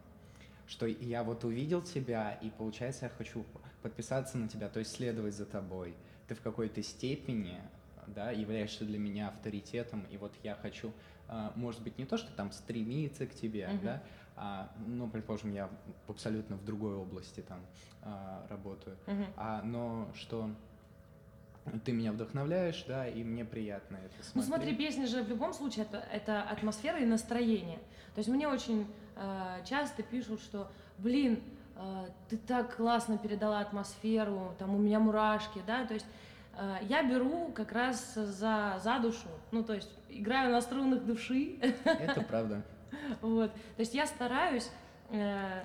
[0.66, 3.44] Что я вот увидел тебя, и получается, я хочу
[3.82, 5.94] подписаться на тебя, то есть следовать за тобой.
[6.28, 7.58] Ты в какой-то степени,
[8.06, 10.92] да, являешься для меня авторитетом, и вот я хочу,
[11.26, 13.80] а, может быть, не то, что там стремиться к тебе, Мгм.
[13.82, 14.02] да,
[14.36, 15.70] а, ну, предположим, я
[16.06, 17.60] абсолютно в другой области там
[18.02, 19.24] а, работаю, Мгм.
[19.36, 20.50] а, но что
[21.84, 24.46] ты меня вдохновляешь, да, и мне приятно это Ну смотреть.
[24.46, 27.78] смотри, песня же в любом случае это, это атмосфера и настроение.
[28.14, 28.86] То есть мне очень
[29.16, 31.40] э, часто пишут, что, блин,
[32.28, 36.06] ты так классно передала атмосферу, там у меня мурашки, да, то есть
[36.56, 41.58] э, я беру как раз за, за душу, ну то есть играю на струнах души,
[41.84, 42.62] Это правда.
[43.20, 44.70] вот, то есть я стараюсь
[45.10, 45.62] э,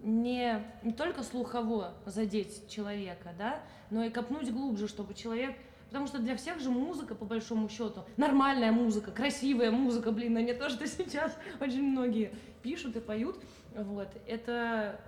[0.00, 3.60] не, не только слухово задеть человека, да,
[3.90, 5.56] но и копнуть глубже, чтобы человек...
[5.88, 10.40] Потому что для всех же музыка, по большому счету, нормальная музыка, красивая музыка, блин, а
[10.40, 12.30] не то, что сейчас очень многие
[12.62, 13.42] пишут и поют,
[13.74, 15.00] вот, это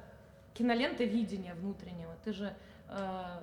[0.54, 2.14] кинолента видения внутреннего.
[2.24, 2.54] Ты же,
[2.88, 3.40] э,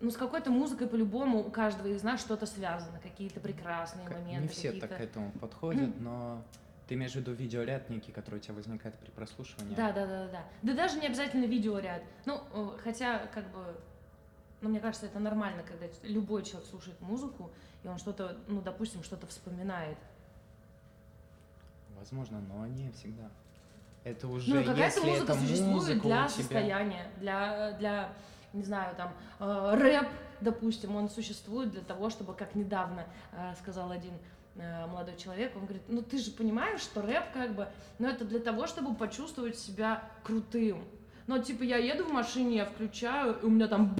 [0.00, 4.42] ну, с какой-то музыкой по-любому у каждого из нас что-то связано, какие-то прекрасные К- моменты,
[4.42, 6.42] Не все так к этому подходят, но
[6.88, 9.74] ты имеешь в виду видеоряд некий, который у тебя возникает при прослушивании?
[9.74, 10.44] Да, да, да, да, да.
[10.62, 12.02] Да даже не обязательно видеоряд.
[12.26, 13.74] Ну, э, хотя, как бы,
[14.60, 17.50] ну, мне кажется, это нормально, когда любой человек слушает музыку,
[17.84, 19.98] и он что-то, ну, допустим, что-то вспоминает.
[21.98, 23.30] возможно, но не всегда.
[24.04, 26.28] Это уже, Ну, какая-то музыка существует для тебя...
[26.28, 28.12] состояния, для, для,
[28.52, 30.08] не знаю, там, э, рэп,
[30.40, 34.14] допустим, он существует для того, чтобы, как недавно э, сказал один
[34.56, 37.68] э, молодой человек, он говорит, ну ты же понимаешь, что рэп как бы,
[38.00, 40.84] ну это для того, чтобы почувствовать себя крутым.
[41.28, 43.94] Ну, типа, я еду в машине, я включаю, и у меня там.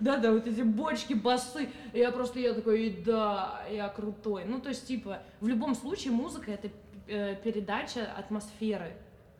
[0.00, 1.68] Да-да, вот эти бочки, басы.
[1.92, 4.44] И я просто, я такой, и да, я крутой.
[4.46, 6.70] Ну, то есть, типа, в любом случае музыка— это
[7.06, 8.96] передача атмосферы,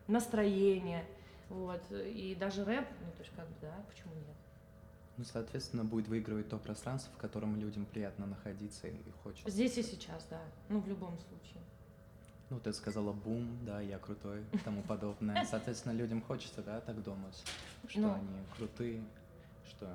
[0.08, 1.04] настроения.
[1.48, 1.82] Вот.
[1.92, 4.36] И даже рэп, ну, то есть, как бы, да, почему нет?
[5.18, 9.50] Ну, соответственно, будет выигрывать то пространство, в котором людям приятно находиться и хочется.
[9.50, 10.40] Здесь и сейчас, да.
[10.68, 11.62] Ну, в любом случае.
[12.48, 15.44] Ну, ты сказала бум, да, я крутой и тому подобное.
[15.50, 17.42] Соответственно, людям хочется, да, так думать,
[17.88, 18.14] что Ну.
[18.14, 19.02] они крутые,
[19.68, 19.88] что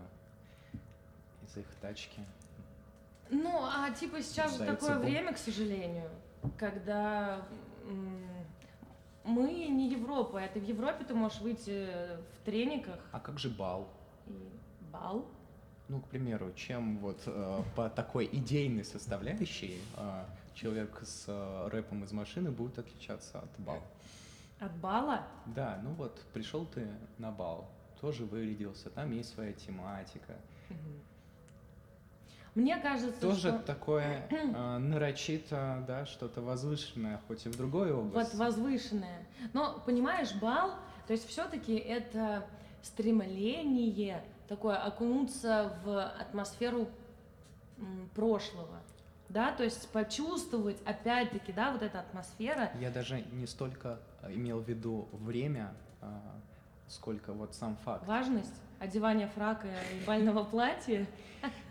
[1.47, 2.21] из их тачки.
[3.29, 5.05] Ну, а типа сейчас же такое бум.
[5.05, 6.09] время, к сожалению,
[6.57, 7.41] когда
[9.23, 10.37] мы не Европа.
[10.37, 11.87] Это в Европе ты можешь выйти
[12.39, 13.89] в трениках А как же бал?
[14.27, 14.49] и
[14.91, 15.25] бал.
[15.89, 22.03] Ну, к примеру, чем вот э, по такой идейной составляющей э, человек с э, рэпом
[22.03, 23.81] из машины будет отличаться от бала?
[24.59, 25.27] От бала?
[25.45, 27.69] Да, ну вот пришел ты на бал,
[28.01, 30.35] тоже вырядился, там есть своя тематика.
[30.69, 31.01] Мгм.
[32.57, 38.05] Мне кажется, Тоже что такое э, нарочито, да, что-то возвышенное, хоть и в другой вот
[38.05, 38.35] области.
[38.35, 39.27] возвышенное.
[39.53, 40.71] Но, понимаешь, бал,
[41.05, 42.47] то есть все-таки это
[42.81, 46.87] стремление такое окунуться в атмосферу
[48.15, 48.79] прошлого.
[49.29, 54.67] Да, то есть почувствовать, опять-таки, да, вот эта атмосфера, Я даже не столько имел в
[54.67, 56.19] виду время, а,
[56.87, 58.07] сколько вот сам факт.
[58.07, 61.05] важность одевания фрака и бального платья.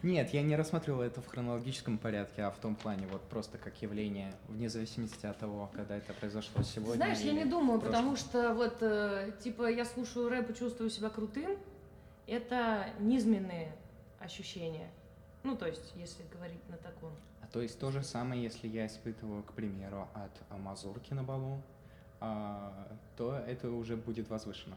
[0.02, 3.80] Нет, я не рассматривал это в хронологическом порядке, а в том плане вот просто как
[3.82, 6.96] явление, вне зависимости от того, когда это произошло сегодня.
[6.96, 11.10] Знаешь, я не думаю, потому что вот, э, типа, я слушаю рэп и чувствую себя
[11.10, 11.58] крутым,
[12.26, 13.74] это низменные
[14.20, 14.90] ощущения.
[15.42, 17.12] Ну, то есть, если говорить на таком.
[17.42, 21.62] А то есть то же самое, если я испытываю, к примеру, от мазурки на балу,
[22.20, 24.76] а, то это уже будет возвышено.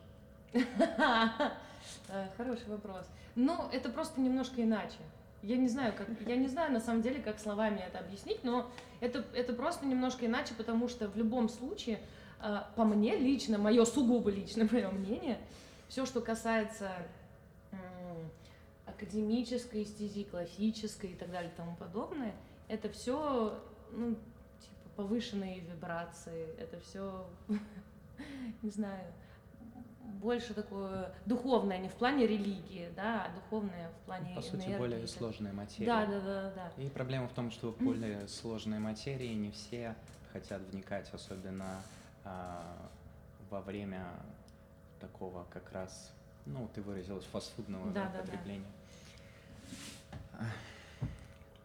[2.09, 3.05] Э, Хороший вопрос.
[3.35, 4.97] Ну, это просто немножко иначе.
[5.41, 8.69] Я не знаю, как, я не знаю на самом деле, как словами это объяснить, но
[8.99, 11.99] это, это просто немножко иначе, потому что в любом случае,
[12.41, 15.39] э, по мне лично, мое сугубо личное мое мнение,
[15.87, 16.91] все, что касается
[18.99, 22.33] академической эстезии, классической и так далее и тому подобное,
[22.67, 23.57] это все,
[23.91, 24.15] ну,
[24.59, 27.25] типа, повышенные вибрации, это все,
[28.61, 29.05] не знаю,
[30.09, 34.77] больше такое духовное, не в плане религии, да, а духовное в плане По сути, энергии
[34.77, 35.85] более так сложная материя.
[35.85, 36.83] Да, да, да, да.
[36.83, 39.95] И проблема в том, что в более сложной материи не все
[40.33, 41.81] хотят вникать, особенно
[42.23, 42.89] а,
[43.49, 44.05] во время
[44.99, 46.11] такого как раз,
[46.45, 48.23] ну, ты выразилась, фастфудного Да, да, да, да.
[48.23, 48.67] потребления.
[50.33, 50.43] А,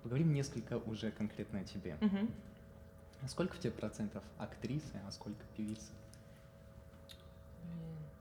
[0.05, 1.97] Поговорим несколько уже конкретно о тебе.
[3.23, 5.93] А Сколько в тебе процентов актрисы, а сколько певицы?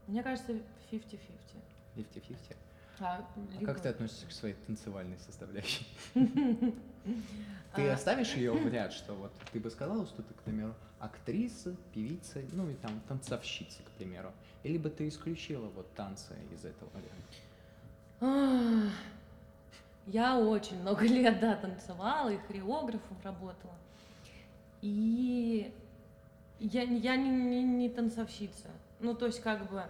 [0.08, 0.52] Мне кажется,
[0.92, 1.20] 50-50.
[1.96, 2.56] 50-50.
[3.00, 3.24] А, А
[3.60, 5.86] либо- как ты относишься к своей танцевальной составляющей?
[7.74, 10.74] А, Ты оставишь ее в ряд, что вот ты бы сказала, что ты, к примеру,
[11.00, 14.32] актриса, певица, ну и там танцовщица, к примеру.
[14.64, 16.90] Или бы ты исключила вот танцы из этого
[18.22, 18.92] ряда?
[20.08, 23.76] Я очень много лет, да, танцевала и хореографом работала.
[24.82, 25.74] И
[26.60, 28.70] я, не- я не, не, не танцовщица.
[29.04, 29.84] Ну, то есть, как бы,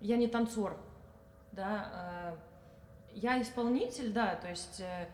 [0.00, 0.74] я не танцор,
[1.52, 1.90] да.
[1.92, 2.38] а,
[3.12, 5.06] Я исполнитель, да, то есть э,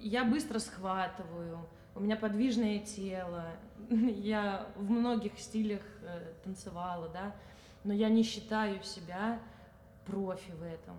[0.00, 1.60] я быстро схватываю,
[1.94, 3.44] у меня подвижное тело,
[3.88, 7.32] я в многих стилях э, танцевала, да,
[7.84, 9.38] но я не считаю себя
[10.04, 10.96] профи в этом.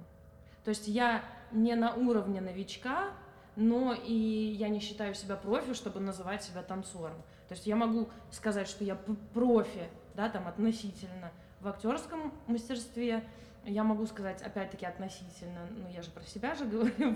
[0.63, 3.09] То есть я не на уровне новичка,
[3.57, 7.21] но и я не считаю себя профи, чтобы называть себя танцором.
[7.49, 8.95] То есть я могу сказать, что я
[9.33, 13.23] профи, да, там относительно в актерском мастерстве.
[13.65, 17.15] Я могу сказать, опять-таки, относительно, ну я же про себя же говорю,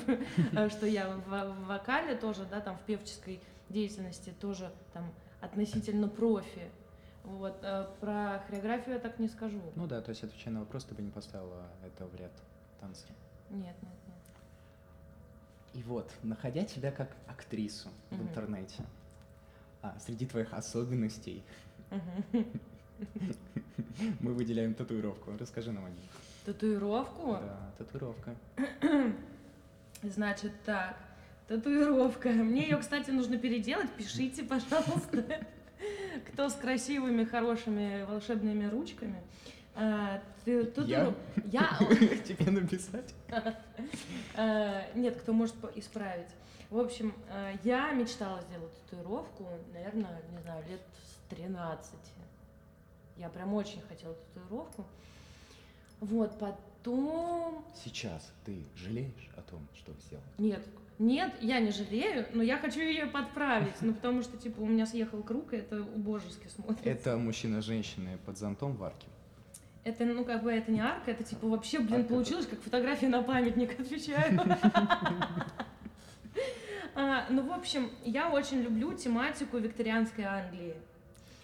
[0.52, 6.70] э, что я в вокале тоже, да, там в певческой деятельности тоже там относительно профи.
[7.24, 9.62] Вот, э, про хореографию я так не скажу.
[9.76, 12.32] Ну да, то есть отвечая на вопрос, ты бы не поставила это в ряд
[12.80, 13.06] танца.
[13.50, 14.18] Нет, нет, нет.
[15.74, 18.84] И вот, находя тебя как актрису в интернете,
[19.82, 21.44] а, среди твоих особенностей.
[24.20, 25.32] мы выделяем татуировку.
[25.40, 26.10] Расскажи нам о ней.
[26.46, 27.34] Татуировку?
[27.34, 28.36] Да, татуировка.
[30.04, 30.98] Значит так,
[31.48, 32.30] Татуировка.
[32.30, 33.90] Мне ее, кстати, нужно переделать.
[33.92, 35.24] Пишите, пожалуйста,
[36.32, 39.22] кто с красивыми, хорошими, волшебными ручками.
[39.76, 41.78] А, ты- татуиров- Я?
[42.26, 43.14] Тебе написать?
[44.36, 46.28] А, Нет, кто может исправить.
[46.70, 51.94] В общем, а, я мечтала сделать татуировку, наверное, не знаю, лет с 13.
[53.18, 54.86] Я прям очень хотела татуировку.
[56.00, 57.64] Вот, потом...
[57.84, 60.24] Сейчас ты жалеешь о том, что сделал?
[60.40, 60.66] Нет,
[60.98, 63.82] нет, я не жалею, но я хочу ее подправить.
[63.82, 66.90] Ну, потому что, типа, у меня съехал круг, и это убожески смотрится.
[66.90, 69.08] Это мужчина с женщиной под зонтом в арке.
[69.84, 73.08] Это, ну, как бы, это не арка, это, типа, вообще, блин, Арка получилось, как фотография
[73.08, 74.40] на памятник, отвечаю.
[76.94, 80.76] А, Ну, в общем, я очень люблю тематику викторианской Англии.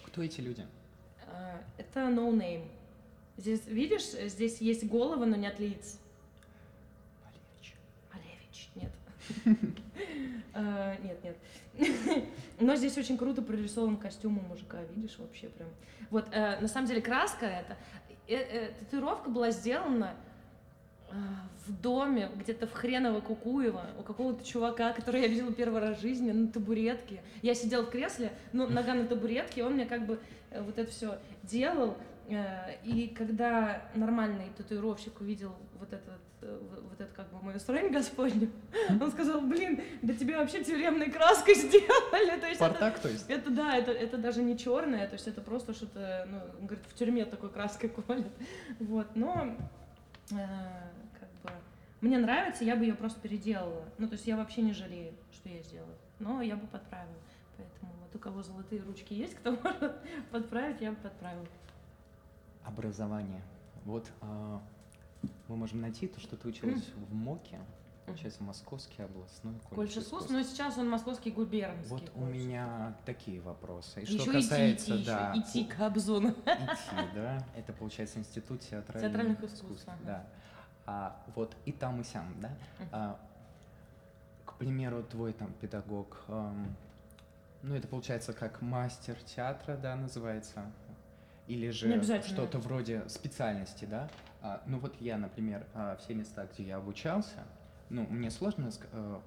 [0.04, 0.64] Кто эти люди?
[1.38, 2.66] А, Это no name.
[3.36, 6.00] Здесь, видишь, здесь есть головы, но нет лиц.
[7.24, 7.76] Малевич.
[8.12, 8.92] Малевич, нет.
[10.54, 11.36] А, Нет, нет.
[12.60, 15.68] Но здесь очень круто прорисован костюм у мужика, видишь, вообще прям.
[16.10, 17.76] Вот, э, на самом деле, краска это...
[18.26, 20.14] э, э, Татуировка была сделана
[21.10, 21.14] э,
[21.66, 26.00] в доме, где-то в хреново Кукуево, у какого-то чувака, который я видела первый раз в
[26.00, 27.22] жизни, на табуретке.
[27.42, 30.18] Я сидела в кресле, ну, нога на табуретке, и он мне как бы
[30.52, 31.96] вот это все делал.
[32.28, 36.58] Э, И когда нормальный татуировщик увидел вот этот, э,
[36.90, 38.50] вот это как бы мою срань господню,
[39.00, 42.38] он сказал, блин, да тебе вообще тюремной краской сделали.
[42.40, 43.24] То есть это, Спартак, то есть?
[43.28, 46.84] это да, это, это даже не черное, то есть это просто что-то, ну, он говорит,
[46.88, 48.32] в тюрьме такой краской колят.
[48.78, 49.56] Вот, но
[50.30, 50.36] э,
[51.18, 51.50] как бы
[52.00, 53.84] мне нравится, я бы ее просто переделала.
[53.98, 55.94] Ну, то есть я вообще не жалею, что я сделала.
[56.20, 57.14] Но я бы подправила.
[58.18, 59.96] У кого золотые ручки есть, кто может
[60.32, 61.46] подправить, я бы подправила.
[62.64, 63.40] Образование.
[63.84, 64.60] Вот а,
[65.46, 67.60] мы можем найти то, что ты училась в МОКе,
[68.06, 70.30] получается, Московский областной колледж Колледж искусств, искусств.
[70.32, 71.90] но сейчас он московский губернский.
[71.90, 72.36] Вот у колледж.
[72.38, 74.00] меня такие вопросы.
[74.00, 76.30] И Еще что касается, идти, да, идти к Обзону.
[76.44, 79.98] идти, да, это получается институт театральных, Театральных искусств, ага.
[80.04, 80.26] да.
[80.86, 82.50] А вот и там и сям, да.
[82.90, 83.20] А,
[84.44, 86.74] к примеру, твой там педагог, ам,
[87.62, 90.70] ну это получается как мастер театра, да, называется,
[91.46, 94.08] или же что-то вроде специальности, да.
[94.40, 97.44] А, ну вот я, например, а, все места, где я обучался,
[97.88, 99.20] ну мне сложно э,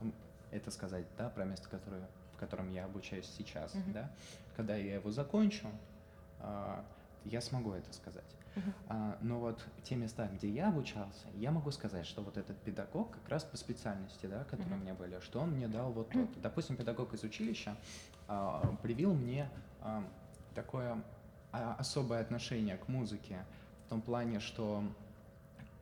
[0.51, 3.93] это сказать, да, про место, которое, в котором я обучаюсь сейчас, Мгм.
[3.93, 4.11] да.
[4.55, 5.67] Когда я его закончу,
[6.39, 6.85] а,
[7.25, 8.23] я смогу это сказать.
[8.87, 13.11] А, но вот те места, где я обучался, я могу сказать, что вот этот педагог
[13.11, 14.79] как раз по специальности, да, которые Мгм.
[14.79, 16.29] у меня были, что он мне дал вот тот.
[16.41, 17.75] Допустим, педагог из училища
[18.81, 19.49] привил мне
[19.81, 20.03] а,
[20.55, 21.01] такое
[21.51, 23.45] а, особое отношение к музыке
[23.85, 24.83] в том плане, что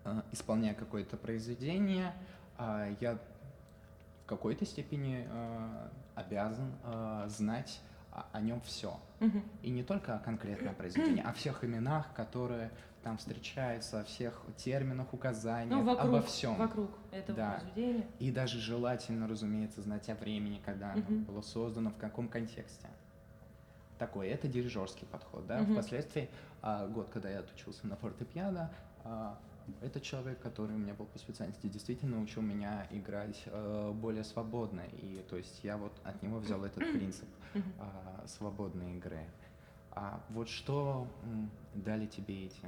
[0.03, 2.13] а, исполняя какое-то произведение,
[2.57, 7.81] а, я в какой-то степени а, обязан а, знать
[8.11, 8.99] о- нем все.
[9.19, 9.43] Мгм.
[9.61, 12.71] И не только о конкретном произведении, о всех именах, которые
[13.09, 16.57] там встречаются, о всех терминах, указаниях, Ну, вокруг, обо всем.
[16.57, 17.57] вокруг этого Да.
[17.57, 18.07] произведения.
[18.19, 21.23] И даже желательно, разумеется, знать о времени, когда оно Мгм.
[21.23, 22.87] было создано, в каком контексте.
[23.97, 25.57] Такой, это дирижерский подход, да.
[25.61, 25.71] Мгм.
[25.71, 26.29] Впоследствии,
[26.61, 28.71] а, год, когда я отучился на фортепиано,
[29.03, 29.39] а,
[29.81, 34.81] это человек, который у меня был по специальности, действительно научил меня играть э, более свободно.
[35.01, 37.27] И то есть я вот от него взял этот принцип
[37.79, 39.25] а, свободной игры.
[39.91, 42.65] А вот что м, дали тебе эти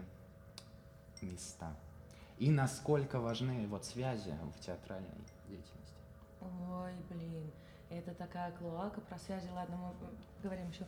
[1.22, 1.76] места?
[2.38, 5.09] И насколько важны вот связи в театральной
[5.47, 5.93] деятельности?
[6.41, 7.51] Ой, блин,
[7.89, 9.47] это такая клоака про связи.
[9.53, 10.09] Ладно, мы
[10.41, 10.86] говорим еще.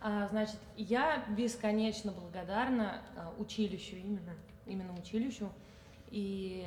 [0.00, 4.34] А, значит, я бесконечно благодарна а, училищу именно,
[4.66, 5.52] именно училищу
[6.10, 6.66] и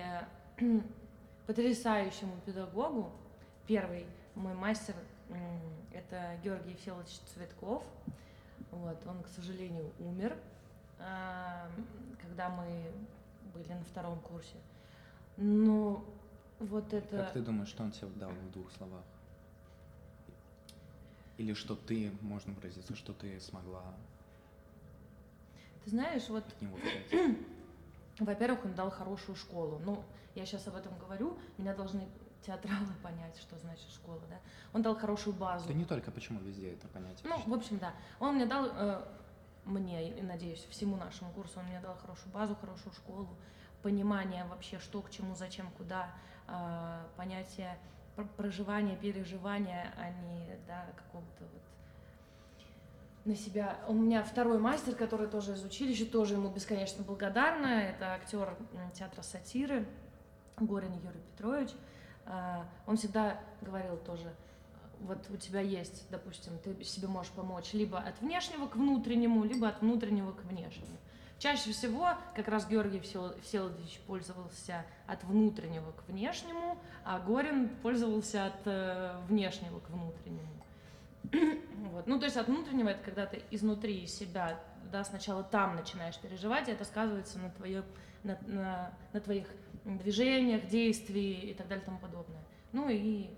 [0.59, 0.82] э,
[1.47, 3.11] потрясающему педагогу.
[3.67, 4.05] Первый
[4.36, 4.95] мой мастер
[5.91, 7.84] это Георгий Всеволодович Цветков.
[8.72, 10.38] Вот, он, к сожалению, умер,
[12.22, 12.91] когда мы
[13.54, 14.56] были на втором курсе.
[15.38, 16.04] Ну,
[16.60, 17.18] вот это...
[17.18, 19.04] Как ты думаешь, что он тебе дал в двух словах?
[21.38, 23.84] Или что ты, можно выразиться, что ты смогла
[25.86, 27.38] Ты знаешь, вот, от него взять?
[28.20, 29.82] во-первых, он дал хорошую школу.
[29.86, 30.04] Ну,
[30.36, 32.08] я сейчас об этом говорю, меня должны
[32.45, 34.39] театралы понять, что значит школа, да.
[34.74, 35.68] Он дал хорошую базу.
[35.68, 37.30] Да не только почему везде это понятие.
[37.30, 37.93] Ну, в общем, да.
[38.20, 39.02] Он мне дал, э,
[39.66, 43.28] мне, и надеюсь, всему нашему курсу, он мне дал хорошую базу, хорошую школу,
[43.82, 46.10] понимание вообще, что к чему, зачем, куда,
[46.47, 47.78] э, понятие
[48.16, 51.62] пр- проживания, переживания, а не, да, какого-то вот
[53.26, 53.78] на себя.
[53.88, 57.84] У меня второй мастер, который тоже из училища, тоже ему бесконечно благодарна.
[57.84, 58.55] Это актер
[58.93, 59.86] театра сатиры
[60.57, 61.70] Горин Юрий Петрович.
[62.26, 64.34] а, он всегда говорил тоже,
[65.02, 69.68] вот у тебя есть, допустим, ты себе можешь помочь либо от внешнего к внутреннему, либо
[69.68, 70.97] от внутреннего к внешнему.
[71.39, 78.62] Чаще всего как раз Георгий Всеволодович пользовался от внутреннего к внешнему, а Горин пользовался от
[78.66, 80.50] э, внешнего к внутреннему.
[81.91, 82.08] вот.
[82.08, 84.60] Ну, то есть от внутреннего это когда ты изнутри себя,
[84.91, 87.86] да, сначала там начинаешь переживать, и это сказывается на, твоем,
[88.24, 89.47] на, на, на твоих
[89.86, 92.43] движениях, действиях и так далее и тому подобное.
[92.74, 93.30] Ну и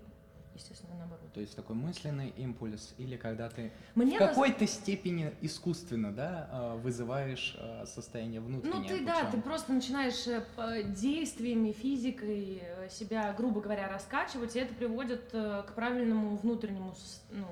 [0.54, 1.32] естественно, наоборот.
[1.32, 6.76] То есть такой мысленный импульс, или когда ты Мне в какой-то степени искусственно, да, а,
[6.76, 8.78] вызываешь а, состояние внутреннего.
[8.78, 14.60] Ну ты, да, ты просто начинаешь э, действиями, физикой э, себя, грубо говоря, раскачивать, и
[14.60, 16.94] это приводит э, к правильному внутреннему,
[17.30, 17.46] ну,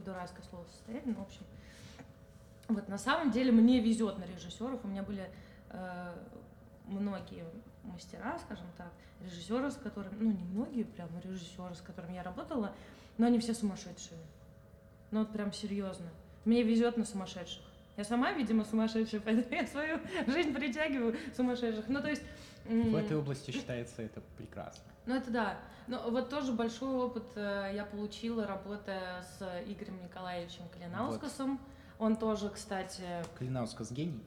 [0.00, 1.42] дурацкое слово состояние, ну, в общем.
[2.68, 5.30] Вот на самом деле мне везет на режиссеров, у меня были
[5.70, 6.14] э,
[6.86, 7.44] многие
[7.92, 12.72] мастера, скажем так, режиссеры, с которыми, ну не многие прям режиссеры, с которыми я работала,
[13.18, 14.18] но они все сумасшедшие.
[15.10, 16.06] Ну вот прям серьезно.
[16.44, 17.62] Мне везет на сумасшедших.
[17.96, 21.88] Я сама, видимо, сумасшедшая, поэтому я свою жизнь притягиваю сумасшедших.
[21.88, 22.22] Ну то есть...
[22.64, 24.82] В этой области считается это прекрасно.
[25.06, 25.58] Ну это да.
[25.86, 31.60] Но вот тоже большой опыт э, я получила, работая с Игорем Николаевичем Калинаускасом.
[31.98, 32.06] Вот.
[32.06, 33.04] Он тоже, кстати...
[33.38, 34.20] Калинаускас гений?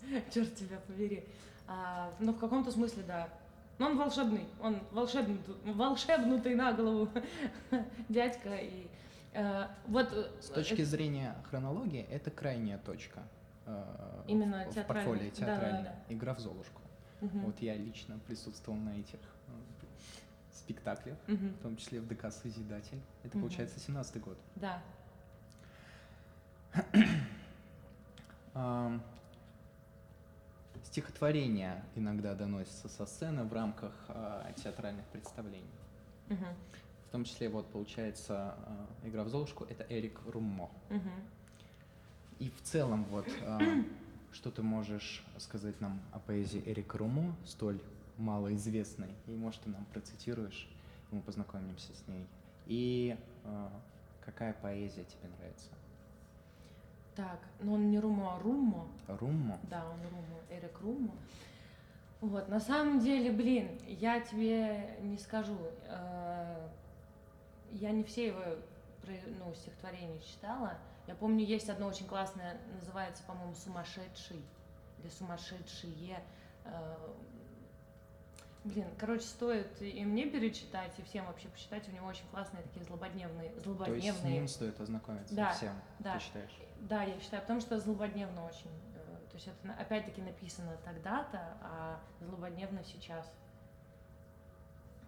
[0.34, 1.24] Черт тебя побери.
[1.66, 3.28] А, ну, в каком-то смысле, да.
[3.78, 7.08] Но он волшебный, он волшебный, волшебнутый на голову
[8.08, 8.56] дядька.
[8.56, 8.88] И,
[9.34, 10.84] э, вот, э, С точки это...
[10.84, 13.22] зрения хронологии, это крайняя точка.
[13.66, 13.84] Э,
[14.26, 15.82] Именно в, в портфолио театральной.
[15.84, 16.14] Да, да, да.
[16.14, 16.80] Игра в Золушку.
[17.20, 17.38] Угу.
[17.38, 19.50] Вот я лично присутствовал на этих э,
[20.52, 21.36] спектаклях, угу.
[21.36, 23.00] в том числе в ДК «Созидатель».
[23.22, 23.46] Это, угу.
[23.46, 24.38] получается, 17-й год.
[24.56, 24.82] Да.
[30.98, 35.70] Стихотворения иногда доносятся со сцены в рамках э, театральных представлений.
[36.28, 36.44] Угу.
[37.06, 38.56] В том числе, вот получается,
[39.04, 40.68] э, игра в Золушку это Эрик Руммо.
[40.90, 41.10] Угу.
[42.40, 43.84] И в целом, вот, э,
[44.32, 47.80] что ты можешь сказать нам о поэзии Эрика Руммо, столь
[48.16, 50.68] малоизвестной, и, может, ты нам процитируешь,
[51.12, 52.26] и мы познакомимся с ней.
[52.66, 53.68] И э,
[54.24, 55.68] какая поэзия тебе нравится?
[57.18, 58.86] Так, но он не Румо, а Руммо.
[59.08, 59.58] Руммо?
[59.64, 61.10] Да, он Руммо, Эрик Руммо.
[62.20, 65.58] Вот, на самом деле, блин, я тебе не скажу,
[65.88, 66.68] э,
[67.72, 68.40] я не все его
[69.04, 70.78] ну, стихотворения читала.
[71.08, 74.40] Я помню, есть одно очень классное, называется, по-моему, «Сумасшедший»
[75.00, 76.20] или «Сумасшедшие».
[76.66, 76.94] Э,
[78.62, 81.88] блин, короче, стоит и мне перечитать, и всем вообще почитать.
[81.88, 84.02] У него очень классные такие злободневные, злободневные.
[84.02, 86.14] То есть с ним стоит ознакомиться да, всем, да.
[86.14, 86.56] ты считаешь?
[86.80, 88.70] Да, я считаю, потому что злободневно очень.
[88.94, 93.30] Э, то есть это опять-таки написано тогда-то, а злободневно сейчас.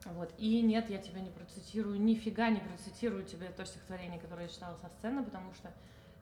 [0.04, 0.32] Вот.
[0.38, 4.76] И нет, я тебя не процитирую, нифига не процитирую тебе то стихотворение, которое я читала
[4.76, 5.70] со сцены, потому что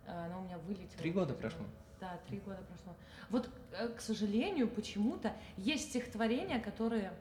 [0.06, 0.98] э, оно у меня вылетело.
[0.98, 1.64] Три года прошло.
[2.00, 2.94] Да, три года прошло.
[3.30, 7.12] Вот, э, к сожалению, почему-то есть стихотворения, которые,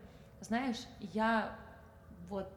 [0.41, 1.55] знаешь, я
[2.30, 2.51] вот,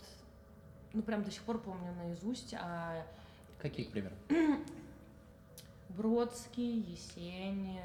[0.92, 2.54] ну прям до сих пор помню наизусть.
[2.54, 3.06] А...
[3.60, 4.14] Какие, к примеру?
[5.96, 7.80] Бродский, Есенин.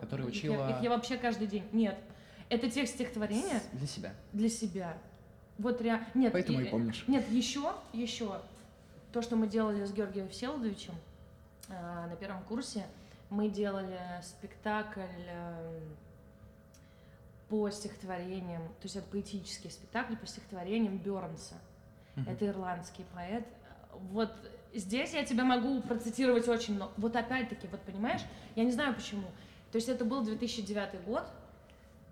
[0.00, 0.70] Который учила...
[0.70, 1.64] Их, их я вообще каждый день...
[1.72, 1.98] Нет,
[2.48, 3.62] это текст стихотворения.
[3.72, 4.14] Для себя.
[4.32, 4.96] Для себя.
[5.58, 6.00] Вот ре...
[6.14, 7.04] Нет, Поэтому и, и помнишь.
[7.06, 8.40] Нет, еще, еще
[9.12, 10.94] то, что мы делали с Георгием Всеволодовичем
[11.68, 12.84] э, на первом курсе,
[13.30, 15.80] мы делали спектакль э,
[17.48, 21.54] по стихотворениям, то есть это поэтический спектакль по стихотворениям Бернса.
[22.16, 22.32] Uh-huh.
[22.32, 23.46] Это ирландский поэт.
[24.10, 24.32] Вот
[24.74, 26.92] здесь я тебя могу процитировать очень много.
[26.96, 28.22] Вот опять-таки, вот понимаешь,
[28.56, 29.26] я не знаю почему.
[29.72, 31.24] То есть это был 2009 год,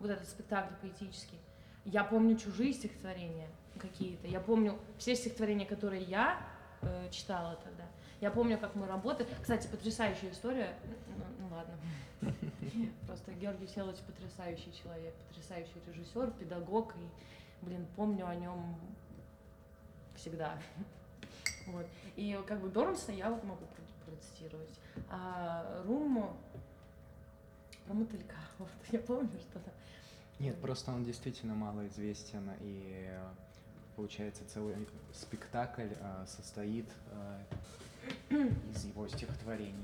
[0.01, 1.39] вот этот спектакль поэтический.
[1.85, 3.49] Я помню чужие стихотворения
[3.79, 4.27] какие-то.
[4.29, 6.41] Я помню все стихотворения, которые я
[6.81, 7.85] э, читала тогда.
[8.21, 9.29] Я помню, как мы работали.
[9.41, 10.75] Кстати, потрясающая история.
[11.17, 11.75] Ну, ну ладно.
[13.07, 16.95] Просто Георгий Селович потрясающий человек, потрясающий режиссер, педагог.
[16.95, 18.77] И, блин, помню о нем
[20.15, 20.57] всегда.
[21.67, 21.87] Вот.
[22.17, 23.65] И как бы Дормса я вот могу
[24.07, 24.71] процитировать.
[25.09, 26.37] А Руму
[27.87, 28.37] про мотылька.
[28.59, 29.73] Вот, я помню, что там.
[30.39, 33.11] Нет, просто он действительно мало известен, и
[33.97, 34.77] получается целый
[35.13, 37.41] спектакль а, состоит а,
[38.31, 39.75] из его стихотворений.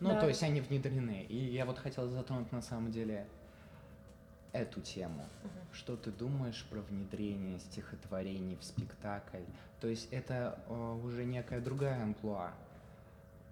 [0.00, 0.20] Ну, да.
[0.20, 1.24] то есть они внедрены.
[1.28, 3.26] И я вот хотел затронуть на самом деле
[4.52, 5.22] эту тему.
[5.44, 5.50] Угу.
[5.72, 9.44] Что ты думаешь про внедрение стихотворений в спектакль?
[9.80, 12.52] То есть это э, уже некая другая амплуа.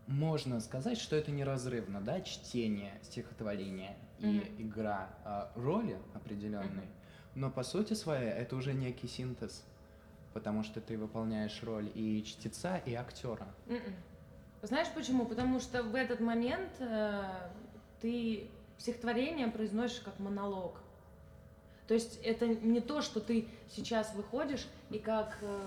[0.06, 6.84] Можно сказать, что это неразрывно, да, чтение стихотворения и mm игра э, роли определенной.
[6.84, 6.88] mm
[7.34, 9.64] Но по сути своей это уже некий синтез,
[10.32, 13.46] потому что ты выполняешь роль и чтеца, и актера.
[13.66, 13.94] Мгм.
[14.62, 15.26] Знаешь почему?
[15.26, 17.24] Потому что в этот момент э,
[18.00, 20.80] ты стихотворение произносишь как монолог.
[21.86, 25.38] То есть это не то, что ты сейчас выходишь и как...
[25.42, 25.60] эм,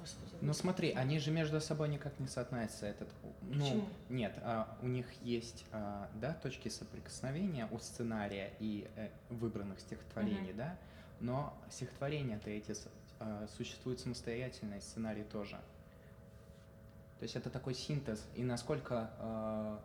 [0.00, 0.30] Господи.
[0.40, 2.86] Но смотри, они же между собой никак не соотносятся.
[2.86, 3.08] Этот,
[3.42, 3.88] ну, Почему?
[4.08, 10.50] нет, а, у них есть, а, да, точки соприкосновения у сценария и э, выбранных стихотворений,
[10.50, 10.56] Мгм.
[10.56, 10.76] да,
[11.20, 12.74] но стихотворения-то эти
[13.20, 15.60] а, существуют самостоятельно, и сценарий тоже.
[17.18, 18.26] То есть это такой синтез.
[18.34, 19.78] И насколько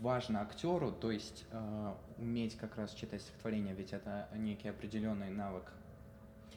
[0.00, 5.72] важно актеру, то есть а, уметь как раз читать стихотворение, ведь это некий определенный навык.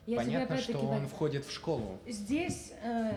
[0.05, 1.07] Я Понятно, что он говорю.
[1.07, 1.97] входит в школу.
[2.07, 3.13] Здесь, э,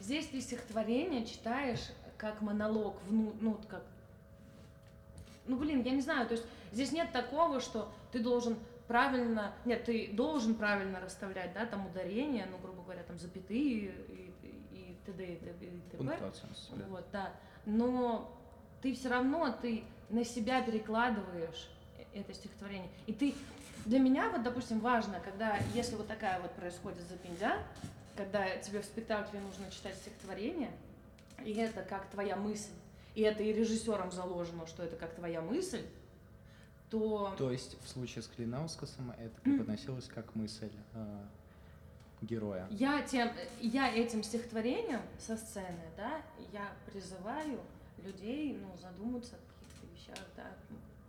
[0.00, 3.82] здесь ты стихотворение читаешь как монолог, вну, ну, как...
[5.46, 8.56] Ну, блин, я не знаю, то есть здесь нет такого, что ты должен
[8.88, 9.52] правильно...
[9.64, 14.48] Нет, ты должен правильно расставлять, да, там ударения, ну, грубо говоря, там запятые и, и,
[14.72, 15.24] и т.д.
[15.24, 15.64] и т.п.
[15.64, 15.96] и т.п.
[15.98, 16.86] Пунктуация, да.
[16.88, 17.32] Вот, да.
[17.66, 18.35] Но
[18.86, 21.68] ты все равно, ты на себя перекладываешь
[21.98, 22.88] э- это стихотворение.
[23.08, 23.34] И ты,
[23.84, 27.58] для меня вот, допустим, важно, когда, если вот такая вот происходит запиндя,
[28.14, 30.70] когда тебе в спектакле нужно читать стихотворение,
[31.44, 32.70] и это как твоя мысль,
[33.16, 35.82] и это и режиссером заложено, что это как твоя мысль,
[36.88, 37.34] то...
[37.36, 41.24] То есть в случае с Клинаускасом это преподносилось как мысль э,
[42.22, 42.68] героя.
[42.70, 46.22] Я, тем, я этим стихотворением со сцены, да,
[46.52, 47.58] я призываю
[47.98, 50.44] людей, ну, задуматься о каких-то вещах, да,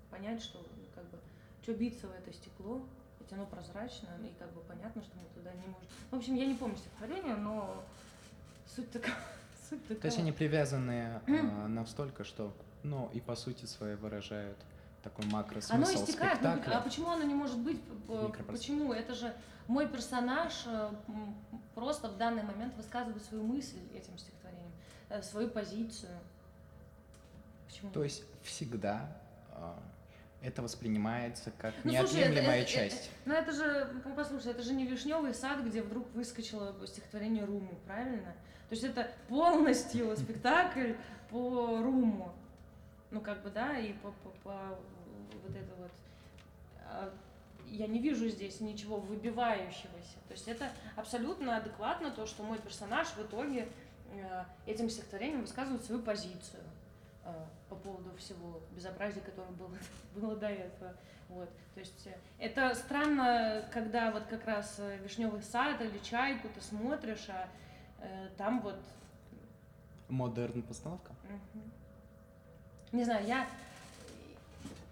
[0.10, 1.18] понять, что, ну, как бы,
[1.62, 2.82] что биться в это стекло,
[3.20, 5.88] ведь оно прозрачно, и как бы понятно, что мы туда не можем.
[6.12, 7.84] В общем, я не помню стихотворение, но
[8.66, 9.16] суть такая.
[9.70, 10.00] Суть такая.
[10.00, 14.58] То есть они привязаны э, настолько, что, ну, и по сути своей выражают
[15.04, 16.42] такой макросмысл Оно истекает.
[16.42, 16.78] ну, спектакля.
[16.78, 17.82] а почему оно не может быть?
[18.48, 18.94] Почему?
[18.94, 19.34] Это же
[19.68, 20.90] мой персонаж э,
[21.76, 24.72] просто в данный момент высказывает свою мысль этим стихотворением,
[25.10, 26.18] э, свою позицию.
[27.68, 27.91] Почему?
[27.91, 29.09] То есть всегда
[29.51, 29.74] э,
[30.41, 33.09] это воспринимается как Ну, слушай, это- неотъемлемая это- часть.
[33.26, 37.78] Ну это же, ну, послушай, это же не вишневый сад, где вдруг выскочило стихотворение Руму,
[37.86, 38.34] правильно?
[38.70, 40.93] То есть это полностью спектакль
[41.30, 42.34] по Руму.
[43.11, 44.80] Ну как бы, да, и по, по- по
[45.43, 45.91] вот это вот.
[46.86, 47.13] а,
[47.70, 50.18] Я не вижу здесь ничего выбивающегося.
[50.28, 53.68] То есть это абсолютно адекватно то, что мой персонаж в итоге
[54.13, 56.63] э, этим стихотворением высказывает свою позицию
[57.70, 59.72] по поводу всего безобразия, которое было,
[60.16, 60.94] было до этого.
[61.30, 61.50] Вот.
[61.74, 66.62] То есть э, это странно, когда вот как раз э, вишневый сад или чайку ты
[66.62, 67.50] смотришь, а
[68.00, 68.80] э, там вот
[70.10, 71.14] Модерн постановка?
[71.24, 71.72] Мгм.
[72.94, 73.48] Не знаю, я,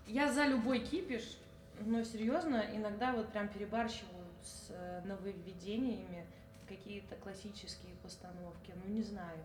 [0.07, 1.37] я за любой кипиш,
[1.79, 6.25] но серьезно, иногда вот прям перебарщиваю с э, нововведениями
[6.67, 8.73] какие-то классические постановки.
[8.83, 9.37] Ну, не знаю.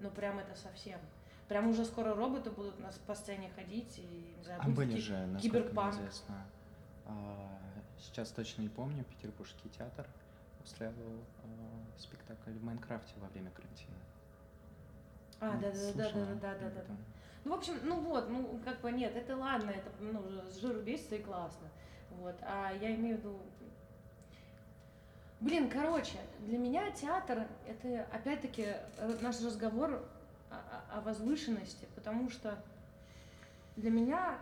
[0.00, 1.00] Ну, прям это совсем.
[1.48, 5.00] Прям уже скоро роботы будут нас по сцене ходить и, не знаю, А были ки-
[5.00, 5.94] же, киберпанк.
[5.94, 6.46] известно,
[7.06, 7.58] а,
[8.00, 10.06] сейчас точно не помню, Петербургский театр
[10.64, 10.96] устраивал
[11.44, 13.96] а, спектакль в Майнкрафте во время карантина.
[15.40, 16.94] А, Ну, да, да, да, да, да, да, да.
[17.44, 20.80] Ну, в общем, ну вот, ну, как бы нет, это ладно, это, ну, с жиру
[20.80, 21.68] бесится и классно.
[22.12, 23.38] Вот, а я имею в виду...
[25.40, 28.62] Блин, короче, для меня театр— это, опять-таки,
[28.96, 30.02] р- наш разговор
[30.90, 32.62] о, возвышенности, потому что
[33.76, 34.38] для меня,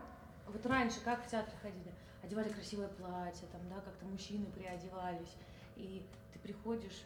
[0.46, 1.92] вот раньше, как в театр ходили,
[2.22, 5.36] одевали красивое платье, там, да, как-то мужчины приодевались,
[5.76, 7.04] и ты приходишь,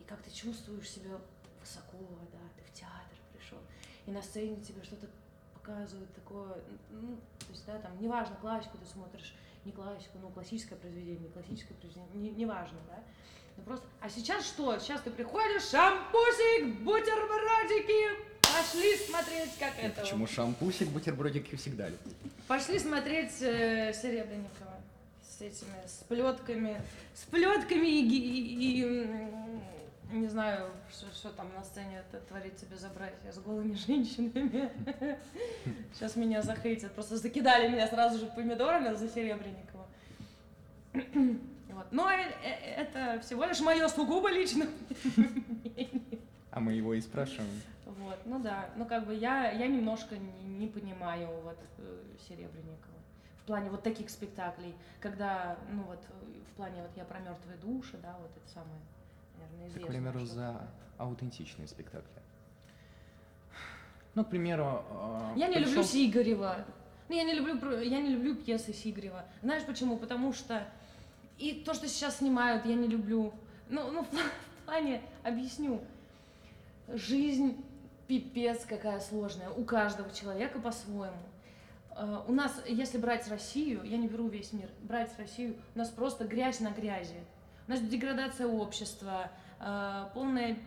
[0.00, 1.18] и как ты чувствуешь себя
[1.60, 1.98] высоко,
[2.32, 3.58] да, ты в театр пришел,
[4.06, 5.08] и на сцене тебе что-то
[5.54, 6.56] показывают такое,
[6.90, 11.28] ну, то есть, да, там, неважно, классику ты смотришь, не классику, ну, классическое произведение, не
[11.30, 13.02] классическое произведение, не, неважно, да,
[13.56, 14.78] ну, просто, а сейчас что?
[14.78, 20.00] Сейчас ты приходишь, шампусик, бутербродики, пошли смотреть, как это.
[20.02, 22.12] Почему шампусик, бутербродики всегда люблю?
[22.48, 24.74] Пошли смотреть э, Серебренникова
[25.26, 26.80] с этими, с плетками,
[27.14, 33.32] с плетками и, и- и, не знаю, что, что там на сцене это творится безобразие
[33.32, 34.70] с голыми женщинами.
[35.94, 39.86] Сейчас меня захейтят, просто закидали меня сразу же помидорами за Серебренникова.
[41.74, 41.86] Вот.
[41.90, 44.68] Но э- э- это всего лишь мое сугубо личное
[45.16, 46.20] мнение.
[46.50, 47.50] А мы его и спрашиваем.
[47.84, 52.94] Вот, ну да, ну как бы я, я немножко не, не понимаю вот э, Серебренникова.
[53.42, 55.98] В плане вот таких спектаклей, когда, ну вот,
[56.52, 58.78] в плане вот я про мертвые души, да, вот это самое,
[59.38, 59.84] наверное, Ты, известное.
[59.84, 60.68] к примеру, за
[60.98, 62.08] аутентичные спектакли.
[64.14, 64.84] Ну, к примеру...
[65.36, 66.64] Я не пришёл- люблю Сигарева.
[67.08, 69.24] Ну, я не люблю, я не люблю пьесы Сигрева.
[69.42, 69.96] Знаешь почему?
[69.98, 70.66] Потому что
[71.38, 73.32] и то, что сейчас снимают, я не люблю.
[73.68, 74.30] Ну, ну в пла-
[74.62, 75.80] в плане, объясню.
[76.88, 77.64] Жизнь
[78.06, 79.50] пипец какая сложная.
[79.50, 81.16] У каждого человека по-своему.
[81.96, 85.88] Э, У нас, если брать Россию, я не беру весь мир, брать Россию, у нас
[85.90, 87.16] просто грязь на грязи.
[87.66, 89.30] У нас деградация общества,
[89.60, 90.58] э, полная,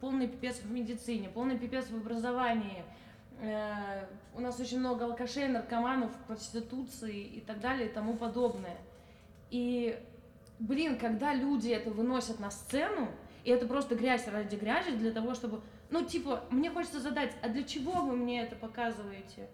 [0.00, 2.84] полный пипец в медицине, полный пипец в образовании.
[3.40, 8.76] Э, У нас очень много алкашей, наркоманов, проституции и так далее и тому подобное.
[9.52, 10.02] И,
[10.58, 13.10] блин, когда люди это выносят на сцену,
[13.44, 15.60] и это просто грязь ради грязи для того, чтобы...
[15.90, 19.50] Ну, типа, мне хочется задать, а для чего вы мне это показываете?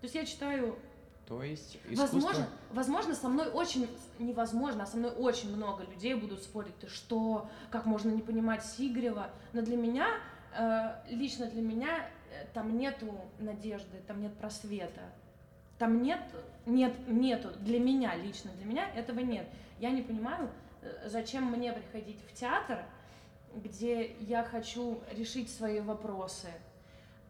[0.00, 0.78] То есть я читаю
[1.26, 2.16] То есть искусство...
[2.16, 3.88] Возможно, возможно, со мной очень
[4.20, 8.64] невозможно, а со мной очень много людей будут спорить, ты что, как можно не понимать
[8.64, 9.30] Сигрева.
[9.52, 10.06] Но для меня,
[10.56, 15.02] э, лично для меня, э, там нету надежды, там нет просвета.
[15.80, 16.20] Там нет,
[16.66, 19.46] нет, нету, для меня, лично для меня этого нет.
[19.78, 20.50] Я не понимаю,
[20.82, 22.84] э, зачем мне приходить в театр,
[23.54, 26.48] где я хочу решить свои вопросы,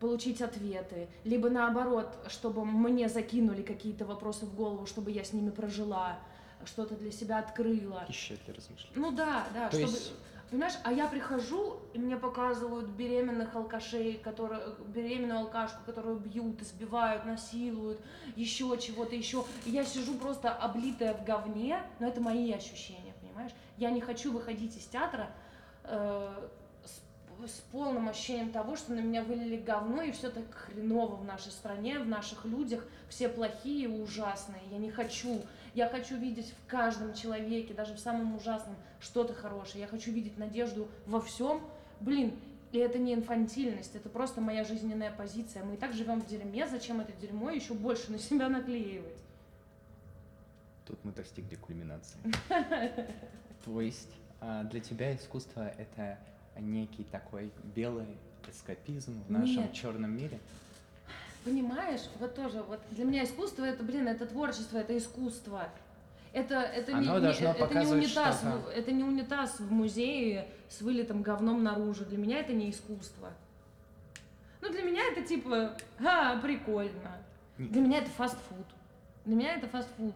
[0.00, 5.50] получить ответы, либо наоборот, чтобы мне закинули какие-то вопросы в голову, чтобы я с ними
[5.50, 6.18] прожила,
[6.64, 8.02] что-то для себя открыла.
[8.08, 8.96] Пища для размышлений.
[8.96, 9.92] Ну да, да, То чтобы...
[9.92, 10.12] есть-
[10.50, 17.24] Понимаешь, а я прихожу, и мне показывают беременных алкашей, которые, беременную алкашку, которую бьют, избивают,
[17.24, 18.00] насилуют,
[18.34, 19.44] еще чего-то еще.
[19.64, 23.52] И я сижу просто облитая в говне, но это мои ощущения, понимаешь?
[23.76, 25.30] Я не хочу выходить из театра
[25.84, 26.48] э,
[26.84, 31.24] с, с полным ощущением того, что на меня вылили говно, и все так хреново в
[31.24, 34.62] нашей стране, в наших людях, все плохие, ужасные.
[34.72, 35.42] Я не хочу.
[35.74, 39.82] Я хочу видеть в каждом человеке, даже в самом ужасном, что-то хорошее.
[39.82, 41.60] Я хочу видеть надежду во всем.
[42.00, 42.34] Блин,
[42.72, 45.64] и это не инфантильность, это просто моя жизненная позиция.
[45.64, 49.18] Мы и так живем в дерьме, зачем это дерьмо еще больше на себя наклеивать?
[50.86, 52.18] Тут мы достигли кульминации.
[53.64, 54.10] То есть
[54.40, 56.18] а, для тебя искусство это
[56.58, 58.06] некий такой белый
[58.48, 60.40] эскапизм в нашем черном мире?
[61.44, 65.68] Понимаешь, вот тоже, вот для меня искусство это, блин, это творчество, это искусство.
[66.32, 68.70] Это, это, не, Оно не- должно это не унитаз, что-то.
[68.70, 72.04] это не унитаз в музее с вылитым говном наружу.
[72.04, 73.32] Для меня это не искусство.
[74.60, 77.18] Ну, для меня это типа, а, прикольно.
[77.58, 78.66] Для меня это фастфуд.
[79.24, 80.14] Для меня это фастфуд.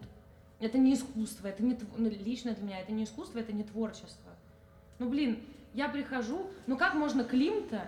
[0.59, 4.31] Это не искусство, это не ну, лично для меня это не искусство, это не творчество.
[4.99, 7.87] Ну, блин, я прихожу, ну как можно Климта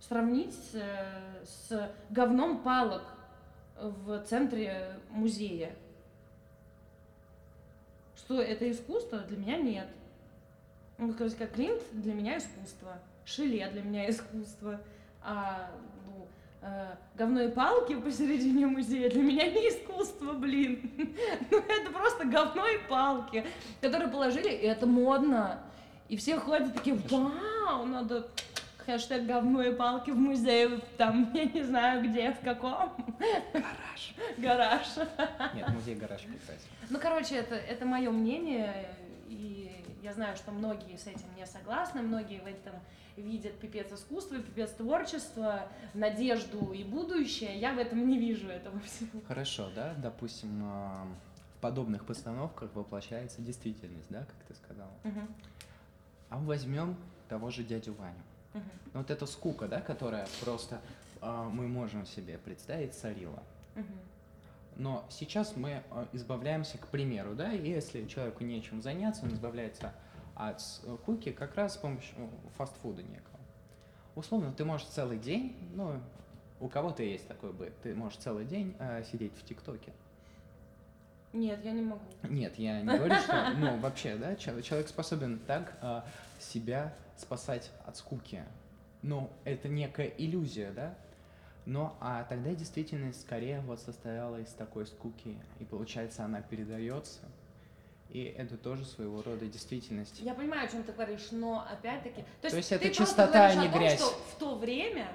[0.00, 3.02] сравнить с, э, с говном палок
[3.76, 5.72] в центре музея?
[8.16, 9.18] Что это искусство?
[9.20, 9.88] Для меня нет.
[10.98, 12.98] Ну, как сказать, Климт для меня искусство.
[13.24, 14.80] Шиле для меня искусство.
[15.22, 15.70] А,
[16.06, 16.26] ну,
[16.62, 20.90] э, говно и палки посередине музея для меня не искусство, блин.
[21.50, 23.44] Ну, это просто говно и палки,
[23.80, 25.60] которые положили, и это модно.
[26.08, 28.28] И все ходят такие, вау, надо
[28.84, 32.92] хэштег говно и палки в музее, там, я не знаю где, в каком.
[33.52, 34.14] Гараж.
[34.38, 34.86] Гараж.
[35.54, 36.68] Нет, музей гараж прекрасен.
[36.88, 38.94] Ну, короче, это, это мое мнение,
[39.28, 42.74] и я знаю, что многие с этим не согласны, многие в этом
[43.16, 47.58] видят пипец искусства, пипец творчества, надежду и будущее.
[47.58, 49.20] Я в этом не вижу этого всего.
[49.28, 51.06] Хорошо, да, допустим, а,
[51.56, 54.90] в подобных постановках воплощается действительность, да, как ты сказала.
[55.04, 55.28] Мгм,
[56.30, 56.96] А возьмем
[57.28, 58.22] того же дядю Ваню.
[58.54, 58.64] Мгм.
[58.92, 60.80] Ну, Вот эта скука, да, которая просто
[61.20, 63.42] а, мы можем себе представить царила.
[63.74, 63.98] Мгм.
[64.76, 69.92] Но сейчас мы а, избавляемся, к примеру, да, если человеку нечем заняться, он избавляется
[70.34, 73.38] от скуки как раз с помощью фастфуда некого.
[74.16, 76.00] Условно, ты можешь целый день, ну,
[76.60, 79.92] у кого-то есть такой быт, ты можешь целый день а, сидеть в ТикТоке.
[81.32, 82.02] Нет, я не могу.
[82.24, 86.04] Нет, я не говорю, что, ну, вообще, да, чел- человек способен так а,
[86.40, 88.42] себя спасать от скуки.
[89.02, 90.94] Ну, это некая иллюзия, да?
[91.66, 97.20] Но, а тогда действительность скорее вот состояла из такой скуки, и получается она передается,
[98.08, 100.20] и это тоже своего рода действительность.
[100.20, 102.24] Я понимаю, о чем ты говоришь, но опять-таки...
[102.40, 104.00] То есть это ты просто чистота, а не том, грязь.
[104.00, 105.08] что в то время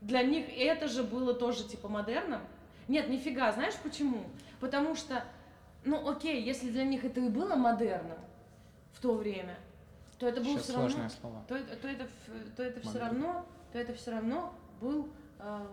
[0.00, 2.40] для них это же было тоже типа модерном.
[2.88, 4.24] Нет, нифига, знаешь почему?
[4.58, 5.24] Потому что,
[5.84, 8.18] ну окей, если для них это и было модерном
[8.92, 9.58] в то время,
[10.18, 11.08] то это было все равно...
[11.08, 11.44] слово.
[11.48, 12.08] То, это- то это,
[12.56, 15.08] то это все равно, то это все равно был
[15.38, 15.66] э,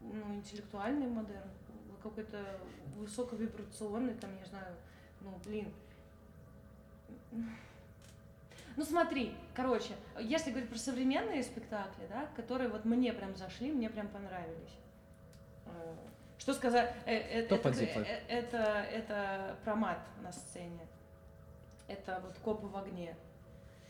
[0.00, 1.48] ну, интеллектуальный модерн,
[2.02, 2.38] какой-то
[2.96, 4.74] высоковибрационный, там, я знаю,
[5.20, 5.72] ну, блин.
[8.76, 13.90] Ну смотри, короче, если говорить про современные спектакли, да, которые вот мне прям зашли, мне
[13.90, 14.78] прям понравились.
[16.42, 16.92] Что сказать?
[17.06, 18.08] Э, э, это, один э, факт.
[18.08, 18.56] э, это,
[18.90, 20.88] это промат на сцене.
[21.86, 23.14] Это вот копы в огне.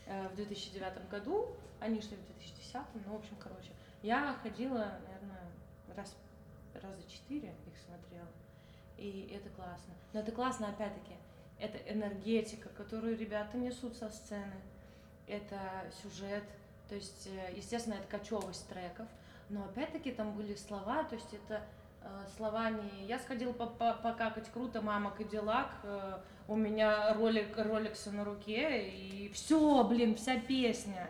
[0.05, 1.47] Э, В 2009 году,
[1.79, 2.75] они шли в 2010,
[3.07, 3.71] ну, в общем, короче.
[4.03, 5.47] Я ходила, наверное,
[5.97, 6.15] раз,
[6.75, 8.27] раза четыре их смотрела.
[8.99, 9.95] И это классно.
[10.13, 11.15] Но это классно, опять-таки,
[11.57, 14.61] это энергетика, которую ребята несут со сцены.
[15.25, 15.59] Это
[16.03, 16.43] сюжет.
[16.87, 19.07] То есть, естественно, это кочевость треков.
[19.49, 21.63] Но опять-таки там были слова, то есть это
[22.03, 27.57] э, слова не «я сходил по- по- покакать, круто, мама, Кадиллак», э, «у меня ролик,
[27.57, 31.09] роликсы на руке», и все, блин, вся песня.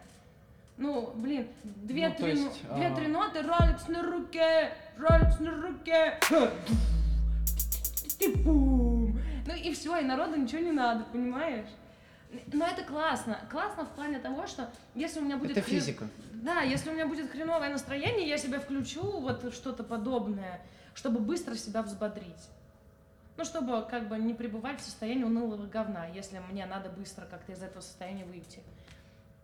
[0.77, 6.19] Ну, блин, две-три ну, две-три а- ноты, роликс на руке, роликс на руке,
[8.19, 9.19] ты бум.
[9.45, 11.67] Ну и все, и народу ничего не надо, понимаешь?
[12.51, 13.37] Но это классно.
[13.51, 15.57] Классно в плане того, что если у меня будет...
[15.57, 16.07] Это хрен- физика.
[16.31, 20.61] Да, если у меня будет хреновое настроение, я себя включу вот что-то подобное,
[20.93, 22.49] чтобы быстро себя взбодрить.
[23.35, 27.51] Ну, чтобы как бы не пребывать в состоянии унылого говна, если мне надо быстро как-то
[27.51, 28.59] из этого состояния выйти.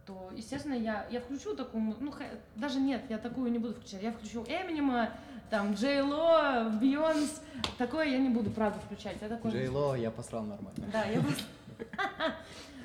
[0.05, 2.13] То, естественно, я, я включу такую, ну,
[2.55, 4.03] даже нет, я такую не буду включать.
[4.03, 5.11] Я включу Эминема,
[5.49, 7.41] там, Джей Ло, Бейонс.
[7.77, 9.17] Такое я не буду, правда, включать.
[9.21, 10.85] Я такое Джей Ло, я посрал нормально.
[10.91, 11.21] да, я.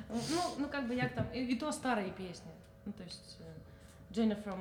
[0.08, 1.26] Ну, ну, как бы я там...
[1.32, 2.50] И, и то старые песни.
[2.84, 3.38] Ну, то есть...
[4.14, 4.56] Jennifer,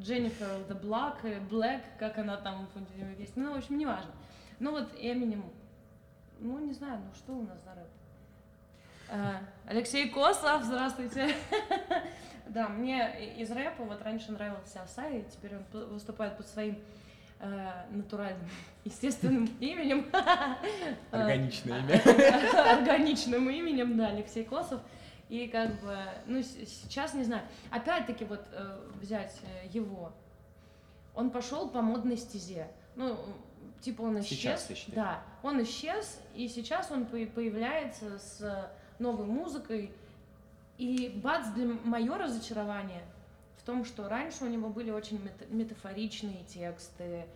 [0.00, 2.68] Jennifer the Black, э, Black, как она там
[3.18, 3.36] есть.
[3.36, 4.10] Ну, в общем, неважно.
[4.60, 5.44] Ну, вот Эминем...
[6.40, 7.88] Ну, не знаю, ну, что у нас за рэп?
[9.10, 11.34] Э, Алексей Косов, здравствуйте.
[12.48, 16.78] Да, мне из рэпа вот раньше нравился Асай, теперь он выступает под своим
[17.40, 18.48] э, натуральным,
[18.86, 20.06] естественным именем.
[21.10, 22.72] Органичное имя.
[22.72, 24.80] органичным именем, да, Алексей Косов.
[25.28, 27.42] И как бы, ну, сейчас не знаю.
[27.70, 30.12] Опять-таки вот э, взять э, его,
[31.14, 32.68] он пошел по модной стезе.
[32.96, 33.18] Ну,
[33.80, 34.62] типа он исчез.
[34.66, 34.84] Сейчас?
[34.94, 39.92] Да, он исчез, и сейчас он по- появляется с новой музыкой.
[40.78, 43.02] И бац, для мое разочарование
[43.58, 47.26] в том, что раньше у него были очень мета- метафоричные тексты,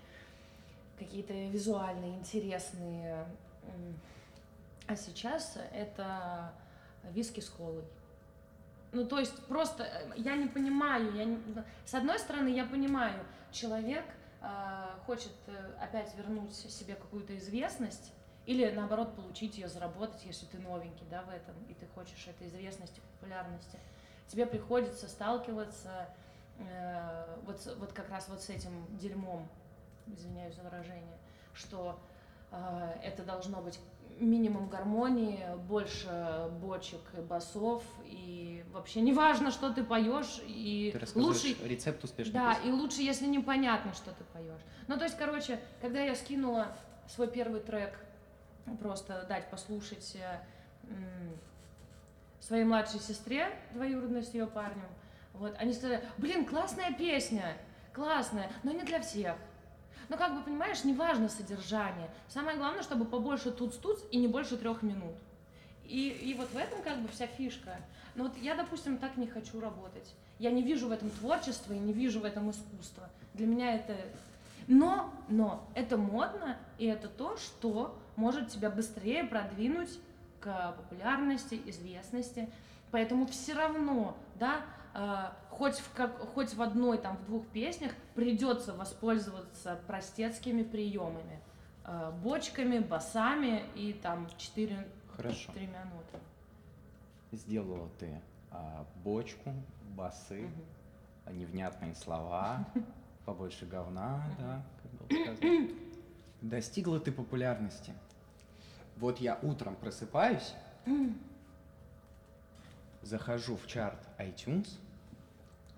[0.99, 3.27] какие-то визуальные, интересные.
[4.87, 6.53] А сейчас это
[7.11, 7.85] виски с колой.
[8.93, 11.41] Ну, то есть просто э, я не понимаю, я не-
[11.87, 14.05] с одной стороны, я понимаю, человек
[14.43, 14.47] э,
[15.07, 18.13] хочет э, опять вернуть себе какую-то известность
[18.45, 22.49] или наоборот получить ее, заработать, если ты новенький, да, в этом, и ты хочешь этой
[22.49, 23.79] известности, популярности.
[24.29, 26.09] Тебе приходится сталкиваться
[26.59, 29.49] э, вот, вот как раз вот с этим дерьмом,
[30.07, 31.19] извиняюсь за выражение,
[31.55, 31.99] что
[32.51, 33.79] э, это должно быть
[34.21, 41.19] минимум гармонии, больше бочек и басов, и вообще не важно, что ты поешь, и Ты
[41.19, 42.69] лучше, рецепт успешной да, песни.
[42.69, 44.61] и лучше, если непонятно, что ты поешь.
[44.89, 46.69] Ну, то есть, короче, когда я скинула
[47.09, 47.99] свой первый трек,
[48.81, 50.93] просто дать послушать э,
[52.41, 54.89] своей младшей сестре, двоюродной с ее парнем,
[55.35, 57.57] вот, они сказали, блин, классная песня,
[57.93, 59.37] классная, но не для всех.
[60.13, 62.11] Ну, как бы, понимаешь, неважно содержание.
[62.29, 65.15] Самое главное, чтобы побольше туц-туц и не больше трех минут.
[65.87, 67.77] И, и вот в этом как бы вся фишка.
[68.15, 70.15] Но вот я, допустим, так не хочу работать.
[70.39, 73.09] Я не вижу в этом творчества и не вижу в этом искусства.
[73.33, 73.97] Для меня это...
[74.67, 79.99] Но, но, это модно, и это то, что может тебя быстрее продвинуть
[80.41, 82.51] к популярности, известности.
[82.91, 84.61] Поэтому все равно, да,
[85.51, 91.41] хоть, в как, хоть в одной, там, в двух песнях придется воспользоваться простецкими приемами.
[91.85, 94.87] Э, бочками, басами и там 4
[95.17, 95.53] Хорошо.
[95.53, 96.19] Три минуты.
[97.33, 98.21] Сделала ты
[98.51, 99.53] а, бочку,
[99.95, 100.49] басы,
[101.25, 102.67] а, невнятные слова,
[103.25, 105.69] побольше говна, да, как было сказано.
[106.41, 107.95] Достигла ты популярности.
[108.97, 110.55] Вот я утром просыпаюсь,
[113.03, 114.69] захожу в чарт iTunes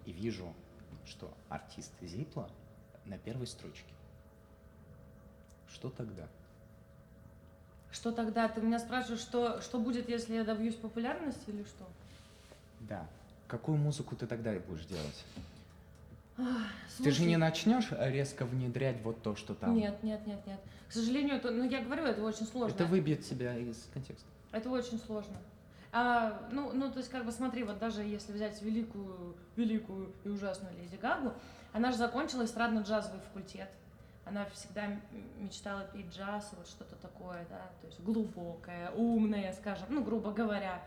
[0.05, 0.53] и вижу,
[1.07, 2.49] что артист Зипла
[3.05, 3.93] на первой строчке.
[5.69, 6.29] Что тогда?
[7.91, 8.49] Что тогда?
[8.49, 11.87] Ты меня спрашиваешь, что, что будет, если я добьюсь популярности или что?
[12.81, 13.07] Да.
[13.47, 15.25] Какую музыку ты тогда будешь делать?
[16.37, 16.67] Ах,
[16.99, 19.77] Ты же слушай, не начнешь резко внедрять вот то, что там.
[19.77, 20.59] Нет, нет, нет, нет.
[20.89, 22.75] К сожалению, это, ну я говорю, это очень сложно.
[22.75, 24.27] Это выбьет тебя из контекста.
[24.51, 25.37] Это очень сложно.
[25.97, 30.29] А, ну, ну, то есть, как бы, смотри, вот даже если взять великую, великую и
[30.29, 31.33] ужасную Леди Гагу,
[31.73, 33.71] она же закончила эстрадно-джазовый факультет.
[34.25, 34.89] Она всегда
[35.39, 40.83] мечтала петь джаз, вот что-то такое, да, то есть глубокое, умное, скажем, ну, грубо говоря.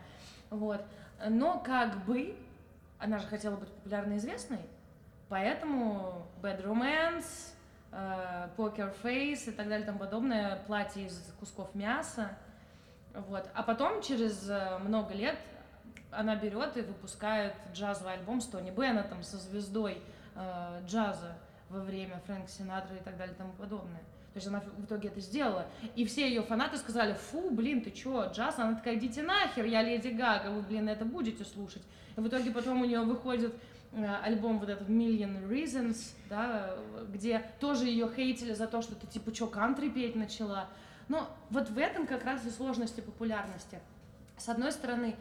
[0.50, 0.84] Вот.
[1.26, 2.36] Но как бы
[2.98, 4.60] она же хотела быть популярной и известной,
[5.30, 7.54] поэтому Bad Romance,
[7.92, 12.36] э, Poker Face и так далее и тому подобное, платье из кусков мяса.
[13.14, 13.48] Вот.
[13.54, 15.38] А потом, через э, много лет,
[16.10, 20.02] она берет и выпускает джазовый альбом с Тони Беннетом, со звездой
[20.34, 21.36] э, джаза
[21.68, 24.00] во время Фрэнка Синатры и так далее и тому подобное.
[24.32, 25.66] То есть она в итоге это сделала.
[25.96, 28.58] И все ее фанаты сказали, фу, блин, ты чё, джаз?
[28.58, 31.82] Она такая, идите нахер, я Леди Гага, вы, блин, это будете слушать.
[32.16, 33.54] И в итоге потом у нее выходит
[33.92, 36.74] э, альбом вот этот Million Reasons, да,
[37.08, 40.68] где тоже ее хейтили за то, что ты типа чё, кантри петь начала.
[41.08, 43.80] Но вот в этом как раз и сложности популярности.
[44.36, 45.16] С одной стороны,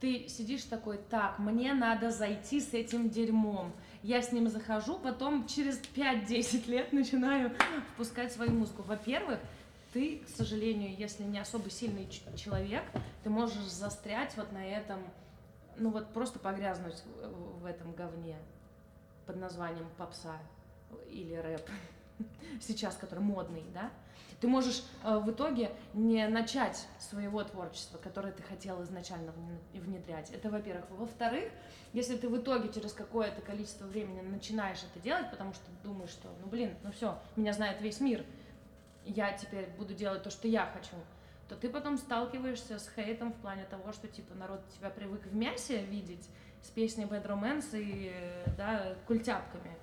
[0.00, 3.72] ты сидишь такой, так, мне надо зайти с этим дерьмом.
[4.02, 7.52] Я с ним захожу, потом через 5-10 лет начинаю
[7.94, 8.82] впускать свою музыку.
[8.82, 9.40] Во-первых,
[9.92, 12.82] ты, к сожалению, если не особо сильный человек,
[13.22, 14.98] ты можешь застрять вот на этом,
[15.76, 17.02] ну вот просто погрязнуть
[17.60, 18.36] в этом говне
[19.24, 20.36] под названием попса
[21.08, 21.68] или рэп
[22.60, 23.90] сейчас, который модный, да?
[24.40, 29.32] Ты можешь э, в итоге не начать своего творчества, которое ты хотел изначально
[29.72, 30.30] внедрять.
[30.30, 30.84] Это во-первых.
[30.90, 31.50] Во-вторых,
[31.92, 36.28] если ты в итоге через какое-то количество времени начинаешь это делать, потому что думаешь, что,
[36.42, 38.24] ну блин, ну все, меня знает весь мир,
[39.06, 40.96] я теперь буду делать то, что я хочу,
[41.48, 45.34] то ты потом сталкиваешься с хейтом в плане того, что типа народ тебя привык в
[45.34, 46.28] мясе видеть
[46.62, 48.12] с песней Bad Romance и
[48.56, 49.76] да, культяпками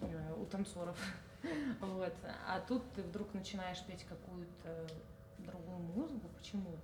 [0.00, 0.96] э, у танцоров.
[1.80, 2.14] Вот.
[2.46, 4.86] А тут ты вдруг начинаешь петь какую-то
[5.38, 6.28] другую музыку.
[6.36, 6.76] Почему?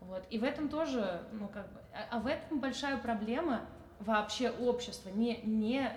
[0.00, 0.24] Вот.
[0.30, 3.66] И в этом тоже, ну как бы, а, а в этом большая проблема
[3.98, 5.90] вообще общества, не, не,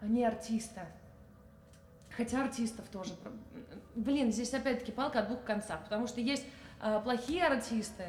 [0.00, 0.86] не артиста.
[2.16, 3.14] Хотя артистов тоже.
[3.94, 6.44] Блин, здесь опять-таки палка от двух концах, потому что есть
[6.80, 8.06] э, плохие артисты,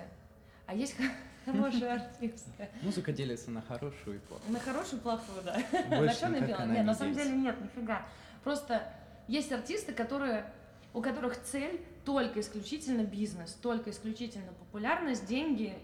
[0.66, 0.96] а есть
[1.46, 2.70] хорошие артисты.
[2.82, 4.54] Музыка делится на хорошую и плохую.
[4.54, 5.62] На хорошую и плохую, да.
[5.98, 8.06] Больше на никак она Нет, не на самом деле нет, нифига.
[8.50, 8.82] Просто
[9.28, 10.52] есть артисты, которые,
[10.96, 15.78] у которых цель только исключительно бизнес, только исключительно популярность, деньги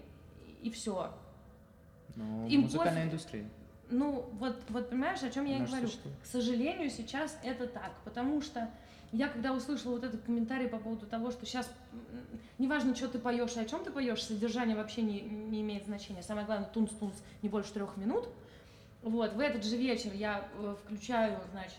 [0.62, 1.14] и все.
[2.16, 3.12] Ну, Им музыкальная пофиг.
[3.12, 3.50] индустрия.
[3.88, 5.86] Ну, вот, вот понимаешь, о чем я и говорю.
[5.86, 6.16] существует.
[6.24, 8.68] К сожалению, сейчас это так, потому что
[9.12, 11.70] я когда услышала вот этот комментарий по поводу того, что сейчас
[12.58, 16.24] неважно, что ты поешь и о чем ты поешь, содержание вообще не, не имеет значения.
[16.24, 18.28] Самое главное, тунц-тунц не больше трех минут.
[19.02, 21.78] Вот, в этот же вечер я э, включаю, значит,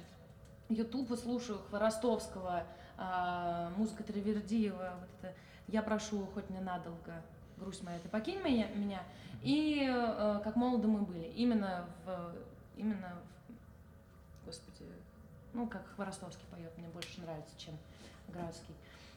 [0.70, 2.64] YouTube слушаю Хворостовского,
[2.98, 5.36] а, музыка Травердиева, вот это
[5.68, 7.22] «Я прошу, хоть ненадолго,
[7.58, 9.02] грусть моя, ты покинь меня», меня.
[9.44, 12.36] и э, «Как молоды мы были», именно в,
[12.76, 13.14] именно
[13.48, 14.86] в, господи,
[15.54, 17.78] ну, как Хворостовский поет, мне больше нравится, чем
[18.28, 18.76] Градский.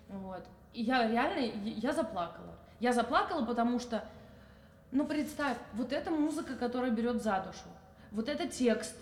[0.08, 0.44] Вот.
[0.72, 2.54] И я реально, я заплакала.
[2.80, 4.04] Я заплакала, потому что,
[4.90, 7.68] ну, представь, вот эта музыка, которая берет за душу,
[8.10, 8.96] вот это текст,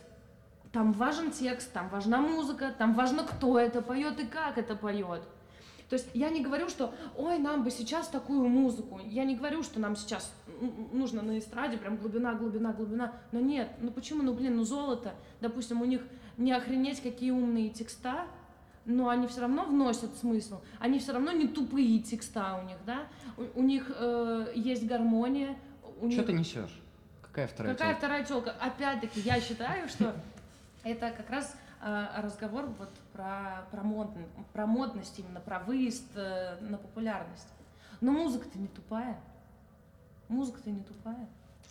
[0.72, 5.22] там важен текст, там важна музыка, там важно, кто это поет и как это поет.
[5.88, 9.00] То есть я не говорю, что, ой, нам бы сейчас такую музыку.
[9.06, 10.30] Я не говорю, что нам сейчас
[10.92, 13.12] нужно на эстраде прям глубина, глубина, глубина.
[13.32, 16.02] Но нет, ну почему, ну блин, ну золото, допустим, у них
[16.36, 18.26] не охренеть какие умные текста,
[18.84, 20.60] но они все равно вносят смысл.
[20.78, 23.06] Они все равно не тупые текста у них, да?
[23.36, 25.56] У, у них э, есть гармония.
[25.98, 26.26] Что них...
[26.26, 26.82] ты несешь?
[27.22, 27.98] Какая вторая Какая тёлка?
[27.98, 28.50] вторая телка?
[28.60, 30.14] Опять-таки, я считаю, что
[30.84, 36.58] это как раз э, разговор вот про, про, модн- про модность, именно про выезд э,
[36.60, 37.48] на популярность.
[38.00, 39.18] Но музыка-то не тупая.
[40.28, 41.28] Музыка-то не тупая.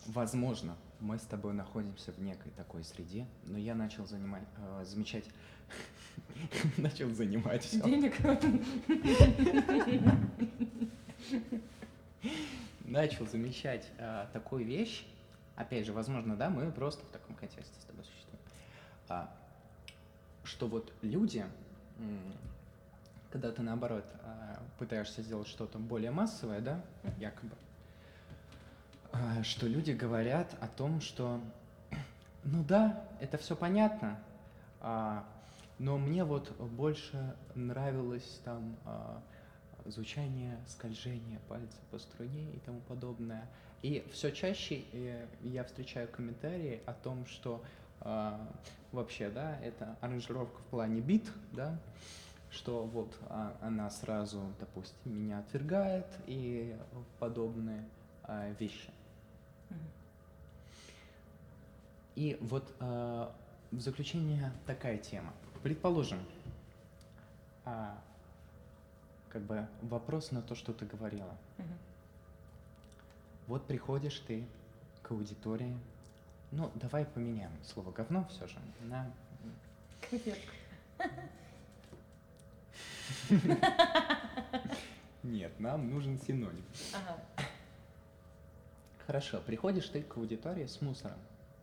[0.08, 5.26] Возможно, мы с тобой находимся в некой такой среде, но я начал занимать, э, замечать,
[6.78, 7.82] начал занимать все.
[7.82, 8.16] Денег.
[12.86, 15.06] начал замечать э, такую вещь,
[15.56, 18.40] опять же, возможно, да, мы просто в таком контексте с тобой существуем,
[18.96, 18.97] а,
[20.44, 21.46] что вот люди,
[23.32, 26.82] когда ты наоборот а, пытаешься сделать что-то более массовое, да,
[27.20, 27.56] якобы,
[29.12, 31.42] а, что люди говорят о том, что,
[32.44, 34.20] ну да, это все понятно,
[34.80, 35.26] а,
[35.80, 39.22] но мне вот больше нравилось там а,
[39.86, 43.48] звучание, скольжение пальца по струне и тому подобное.
[43.84, 47.68] И все чаще э, я встречаю комментарии о том, что а,
[48.92, 51.78] вообще, да, это аранжировка в плане бит, да,
[52.50, 56.76] что вот а, она сразу, допустим, меня отвергает и
[57.20, 57.84] подобные
[58.24, 58.90] а, вещи.
[62.16, 63.36] И вот а,
[63.72, 65.34] в заключение такая тема.
[65.62, 66.20] Предположим,
[67.66, 68.02] а,
[69.30, 71.38] как бы вопрос на то, что ты говорила.
[73.46, 74.46] Вот приходишь ты
[75.04, 75.78] к аудитории.
[76.52, 79.12] Ну, давай поменяем слово говно все же на.
[85.24, 86.64] Нет, нам нужен синоним.
[86.94, 87.20] Ага.
[89.06, 91.18] Хорошо, приходишь ты к аудитории с мусором.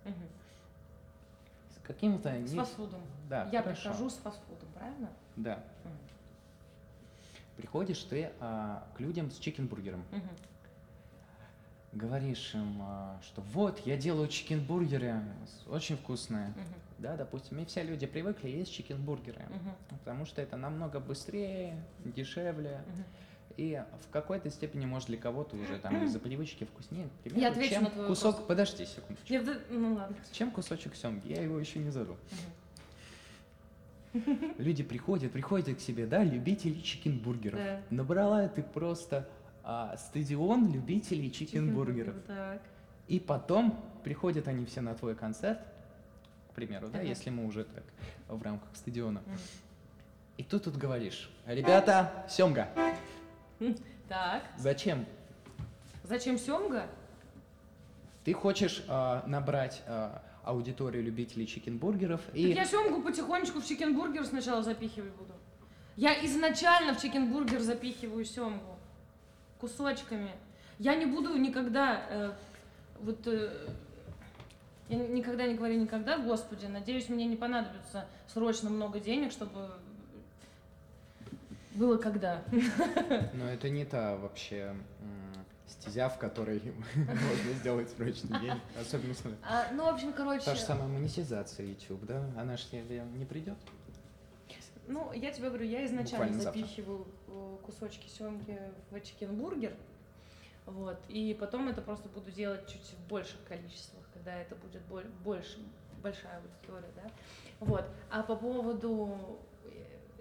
[0.04, 2.30] С каким-то...
[2.46, 3.00] С не- фастфудом.
[3.28, 3.82] Да, Я хорошо.
[3.82, 5.10] прихожу с фастфудом, правильно?
[5.36, 5.62] Да.
[7.56, 10.04] Приходишь ты а, к людям с чикенбургером.
[11.94, 15.22] Говоришь им, а, что вот, я делаю чикенбургеры,
[15.68, 16.48] очень вкусные.
[16.48, 16.74] Мгм.
[16.98, 19.42] Да, допустим, и все люди привыкли есть чикенбургеры.
[19.48, 19.98] Мгм.
[20.00, 22.80] Потому что это намного быстрее, дешевле.
[22.86, 23.04] Мгм.
[23.56, 27.06] И в какой-то степени, может, для кого-то уже там из-за привычки вкуснее.
[27.06, 28.32] К примеру, Я отвечу чем на твой кусок...
[28.32, 28.48] вопрос.
[28.48, 29.32] Подожди секундочку.
[29.32, 30.16] Я Ну ладно.
[30.32, 31.28] Чем кусочек семги?
[31.28, 32.16] Я его еще не задал.
[34.58, 37.60] Люди приходят, приходят к себе, да, любители чикенбургеров.
[37.60, 37.80] Да.
[37.90, 39.28] Набрала ты просто
[39.64, 42.14] а, стадион любителей чикенбургеров.
[42.26, 42.60] Так.
[43.08, 45.58] И потом приходят они все на твой концерт,
[46.50, 47.08] к примеру, да, Ага.
[47.08, 47.84] если мы уже так
[48.28, 49.22] в рамках стадиона.
[50.36, 52.68] И ты тут говоришь, ребята, семга,
[54.08, 54.42] Так.
[54.58, 55.06] зачем?
[56.02, 56.86] Зачем семга?
[58.24, 62.48] Ты хочешь а, набрать а, аудиторию любителей чикенбургеров и...
[62.48, 65.32] Так я семгу потихонечку в чикенбургер сначала запихивать буду.
[65.96, 68.73] Я изначально в чикенбургер запихиваю семгу
[69.64, 70.30] кусочками.
[70.78, 72.32] Я не буду никогда э,
[73.00, 73.50] вот э,
[74.90, 79.70] я ни- никогда не говорю никогда, Господи, надеюсь, мне не понадобится срочно много денег, чтобы
[81.74, 82.42] было когда.
[83.32, 84.76] Но это не та вообще
[85.66, 86.60] стезя, в которой
[86.94, 89.22] можно сделать срочный день, особенно с...
[89.42, 92.22] А, ну, в общем, короче, Та же самая монетизация YouTube, да?
[92.36, 93.56] Она же тебе не придет?
[94.86, 96.60] Ну, я тебе говорю, я изначально Буквально завтра.
[96.60, 97.23] запихиваю э,
[97.64, 98.60] кусочки семги
[98.90, 99.74] в чикенбургер,
[100.66, 105.10] вот, и потом это просто буду делать чуть в больших количествах, когда это будет боль-
[105.22, 105.58] больше,
[106.02, 107.10] большая аудитория, да,
[107.60, 107.84] вот.
[108.10, 109.68] А по поводу, э,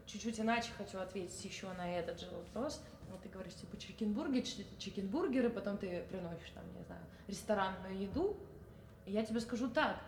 [0.06, 2.82] чуть-чуть иначе хочу ответить еще на этот же вопрос.
[3.10, 8.36] Вот ты говоришь, типа, чикенбургер, чи- чикенбургеры, потом ты приносишь там, не знаю, ресторанную еду,
[9.06, 10.00] и я тебе скажу так,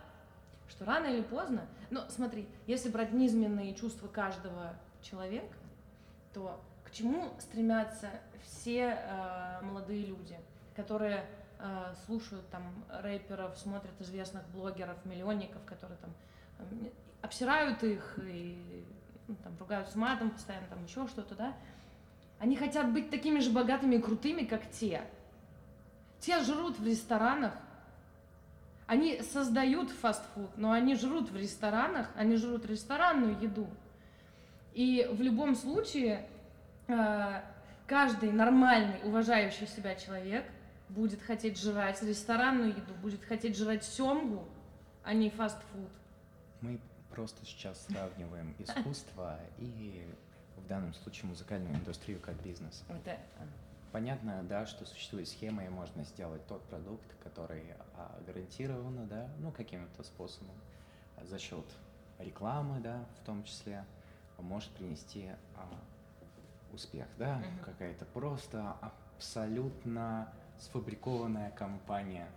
[0.68, 5.54] что рано или поздно, ну смотри, если брать низменные чувства каждого человека,
[6.34, 6.60] то
[6.96, 8.10] чему стремятся
[8.42, 10.36] все э, молодые люди,
[10.74, 11.26] которые
[11.58, 16.10] э, слушают там рэперов, смотрят известных блогеров, миллионников, которые там
[16.58, 16.88] э,
[17.20, 18.84] обсирают их и
[19.28, 21.54] ну, там ругаются матом постоянно, там еще что-то, да?
[22.38, 25.02] Они хотят быть такими же богатыми и крутыми, как те.
[26.20, 27.52] Те жрут в ресторанах,
[28.86, 33.68] они создают фастфуд, но они жрут в ресторанах, они жрут ресторанную еду.
[34.72, 36.28] И в любом случае
[36.86, 40.44] каждый нормальный, уважающий себя человек
[40.88, 44.46] будет хотеть жрать ресторанную еду, будет хотеть жрать семгу,
[45.02, 45.90] а не фастфуд.
[46.60, 46.80] Мы
[47.10, 50.06] просто сейчас сравниваем искусство и
[50.56, 52.84] в данном случае музыкальную индустрию как бизнес.
[52.88, 53.18] Это,
[53.96, 57.62] Понятно, да, что существует схема, и можно сделать тот продукт, который
[57.94, 60.54] а, гарантированно, да, ну, каким-то способом,
[61.16, 61.64] а, за счет
[62.18, 63.86] рекламы, да, в том числе,
[64.36, 65.66] может принести а,
[66.76, 67.58] успех, да, Мгм.
[67.64, 72.28] какая-то просто абсолютно сфабрикованная компания.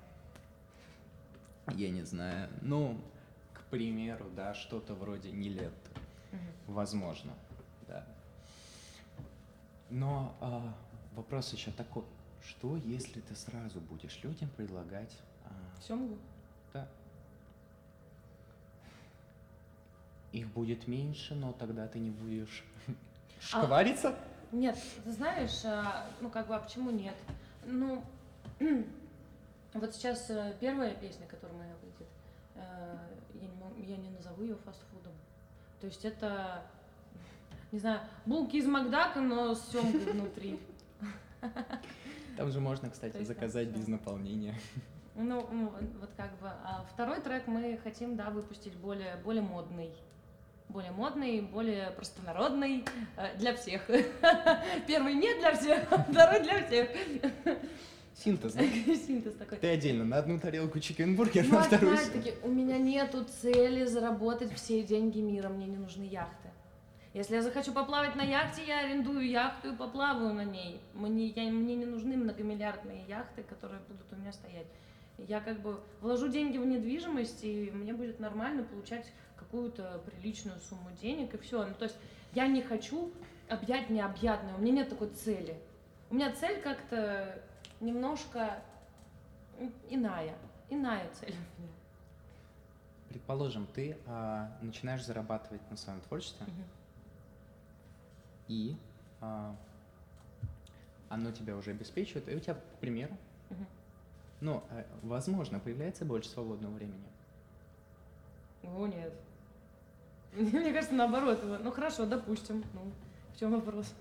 [1.76, 3.00] Я не знаю, ну,
[3.54, 5.92] к примеру, да, что-то вроде Нилетто.
[6.32, 6.42] Мгм.
[6.68, 7.34] Возможно,
[7.88, 8.06] да.
[9.90, 10.74] Но а,
[11.16, 12.04] вопрос еще такой,
[12.44, 15.16] что если ты сразу будешь людям предлагать,
[15.46, 15.50] а,
[15.82, 16.18] Семгу?
[16.74, 16.88] да,
[20.32, 24.16] их будет меньше, но тогда ты не будешь А- шквариться?
[24.51, 27.16] Нет, ты знаешь, а, ну как бы, а почему нет?
[27.66, 28.04] Ну,
[29.74, 32.08] вот сейчас э, первая песня, которая моя выйдет,
[32.55, 32.97] э,
[33.36, 35.13] я не, мо- я не назову ее фастфудом.
[35.80, 36.63] То есть это,
[37.71, 40.59] не знаю, булки из Макдака, но с семгой внутри.
[42.38, 44.55] Там же можно, кстати, заказать без наполнения.
[45.16, 45.70] Ну, м,
[46.00, 46.47] вот как бы.
[46.47, 49.92] А второй трек мы хотим, да, выпустить более, более модный.
[50.70, 52.86] Более модный, более простонародный
[53.17, 53.82] э, для всех.
[54.87, 56.89] Первый не для всех, а второй для всех.
[58.13, 58.62] Синтез, да?
[59.08, 59.58] Синтез такой.
[59.58, 61.93] Ты отдельно на одну тарелку чикенбургер, Ну, на вторую...
[61.96, 66.50] опять-таки, у меня нету цели заработать все деньги мира, мне не нужны яхты.
[67.16, 70.79] Если я захочу поплавать на яхте, я арендую яхту и поплаваю на ней.
[70.93, 74.67] Мне, я- мне не нужны многомиллиардные яхты, которые будут у меня стоять.
[75.28, 80.89] Я как бы вложу деньги в недвижимость, и мне будет нормально получать какую-то приличную сумму
[81.01, 81.66] денег, и все.
[81.66, 81.97] Ну, то есть
[82.33, 83.12] я не хочу
[83.50, 85.59] объять необъятное, у меня нет такой цели.
[86.09, 87.41] У меня цель как-то
[87.79, 88.62] немножко
[89.89, 90.36] иная,
[90.70, 91.71] иная цель у меня.
[93.09, 96.63] предположим, ты а, начинаешь зарабатывать на своем творчестве, Мгм.
[98.47, 98.75] и
[99.21, 99.55] а,
[101.09, 103.16] оно тебя уже обеспечивает, и у тебя, к примеру,
[103.50, 103.66] Мгм.
[104.41, 107.03] Ну, э, возможно, появляется больше свободного времени.
[108.63, 109.13] О, нет.
[110.33, 111.41] Мне кажется, наоборот.
[111.43, 112.63] Ну хорошо, допустим.
[112.74, 112.91] Ну,
[113.33, 113.93] в чем вопрос?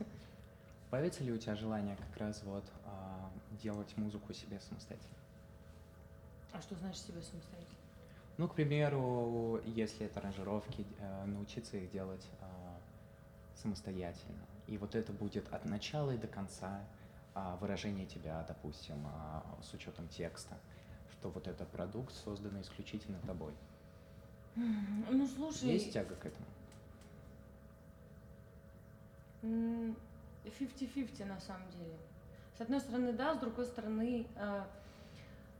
[0.91, 3.31] Появится ли у тебя желание как раз вот а,
[3.63, 5.17] делать музыку себе самостоятельно?
[6.53, 7.77] А что значит себе самостоятельно?
[8.39, 12.79] Ну, к примеру, если это аранжировки, э, научиться их делать а,
[13.57, 14.47] самостоятельно.
[14.67, 16.81] И вот это будет от начала и до конца
[17.61, 20.57] выражение тебя, допустим, а, с учетом текста,
[21.13, 23.53] что вот этот продукт создан исключительно тобой.
[24.55, 26.47] Ну, слушай, Есть тяга к этому?
[29.43, 29.97] м,
[30.45, 31.97] 50-50 на самом деле.
[32.57, 34.67] С одной стороны, да, с другой стороны, а,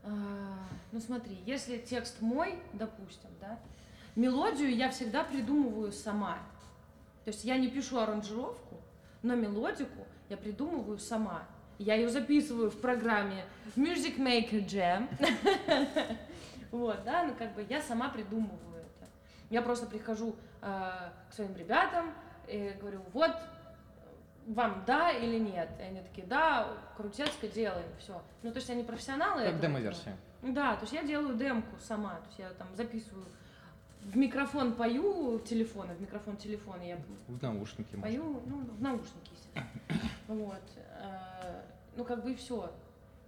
[0.03, 0.59] а,
[0.91, 3.59] ну смотри, если текст мой, допустим, да,
[4.17, 6.39] мелодию я всегда придумываю сама.
[7.25, 8.77] То есть я не пишу аранжировку,
[9.23, 11.47] но мелодику я придумываю сама.
[11.79, 13.45] Я ее записываю в программе
[13.77, 15.09] Music Maker Jam.
[16.71, 19.11] Вот, да, ну как бы я сама придумываю это.
[19.49, 22.13] Я просто прихожу э, к своим ребятам
[22.47, 23.31] и говорю, вот,
[24.47, 25.71] вам да или нет?
[25.79, 28.21] И они такие, да, крутецко делаем, все.
[28.43, 29.45] Ну, то есть они профессионалы.
[29.45, 30.15] Как демо-версия.
[30.43, 33.25] Да, то есть я делаю демку сама, то есть я там записываю
[34.09, 39.67] в микрофон пою телефона, в микрофон телефона я В наушники, пою, ну, в наушники, естественно.
[40.29, 40.63] Вот.
[40.77, 41.63] э,
[41.97, 42.63] Ну, как бы и все.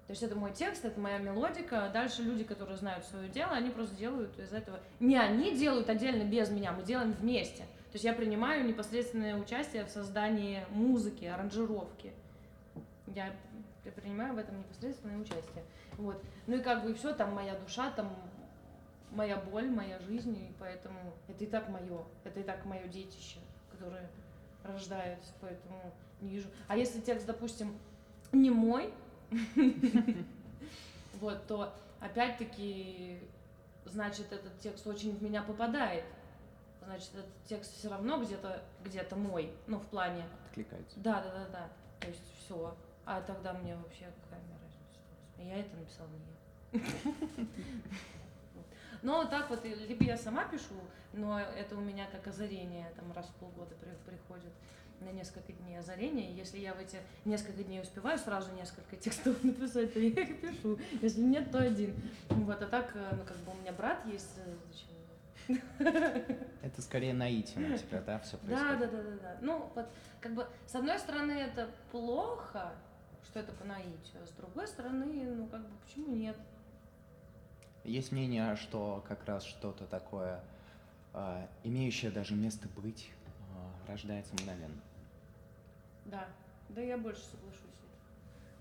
[0.07, 1.85] То есть это мой текст, это моя мелодика.
[1.85, 4.81] а Дальше люди, которые знают свое дело, они просто делают из этого...
[5.01, 7.62] Не они делают отдельно без меня, мы делаем вместе.
[7.62, 12.12] То есть я принимаю непосредственное участие в создании музыки, аранжировки.
[13.07, 13.32] Я
[13.85, 15.65] я принимаю в этом непосредственное участие.
[15.97, 16.23] Вот.
[16.47, 18.15] Ну и как бы и все, там моя душа, там
[19.11, 23.39] моя боль, моя жизнь, и поэтому это и так мое, это и так мое детище,
[23.70, 24.09] которое
[24.62, 26.49] рождается, поэтому не вижу.
[26.69, 27.78] А если текст, допустим,
[28.32, 28.93] не мой,
[31.20, 33.19] вот, то опять-таки,
[33.85, 36.05] значит, этот текст очень в меня попадает.
[36.85, 40.99] Значит, этот текст все равно где-то где-то мой, ну, в плане Откликается.
[40.99, 41.69] да, да, да, да.
[42.01, 42.74] То есть все.
[43.05, 45.55] А тогда мне вообще какая мне разница?
[45.55, 47.47] Я это написала не я.
[49.02, 50.74] Но так вот, либо я сама пишу,
[51.12, 54.52] но это у меня как озарение, там раз в полгода при- приходит
[55.01, 56.35] на несколько дней озарение.
[56.36, 60.78] Если я в эти несколько дней успеваю сразу несколько текстов написать, то я их пишу.
[61.01, 61.94] Если нет, то один.
[62.28, 64.90] Вот, а так, э, ну, как бы у меня брат есть, э, зачем?
[66.62, 68.78] Это скорее наитие у тебя, да, все Да, происходит?
[68.78, 69.39] да, да, да, да.
[69.40, 69.86] Ну, вот,
[70.20, 72.72] как бы, с одной стороны, это плохо,
[73.24, 76.36] что это по наитию, а с другой стороны, ну, как бы, почему нет?
[77.85, 80.40] Есть мнение, что как раз что-то такое,
[81.12, 83.11] а, имеющее даже место быть,
[83.55, 84.81] а, рождается мгновенно.
[86.05, 86.28] Да,
[86.69, 87.61] да, я больше соглашусь.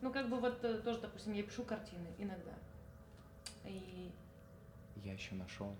[0.01, 2.53] Ну, как бы, вот, э, тоже, допустим, я пишу картины иногда.
[3.65, 4.11] И,
[5.03, 5.75] Я еще нашел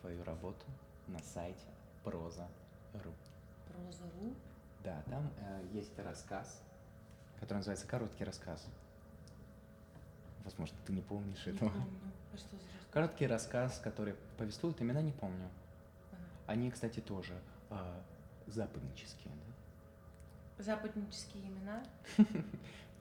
[0.00, 0.64] твою работу
[1.06, 1.66] на сайте
[2.04, 3.12] проза.ру.
[3.68, 4.34] проза.ру,
[4.84, 6.62] Да, там э, есть рассказ,
[7.40, 8.66] который называется «Короткий рассказ».
[10.44, 11.70] Возможно, ты не помнишь не этого.
[11.70, 11.86] помню.
[12.36, 12.62] А что за?
[12.92, 15.48] Короткий рассказ, который повествует, имена не помню.
[16.12, 16.20] Ага.
[16.46, 17.32] Они, кстати, тоже
[17.70, 18.02] а,
[18.46, 19.32] западнические,
[20.58, 20.62] да?
[20.64, 21.82] Западнические имена.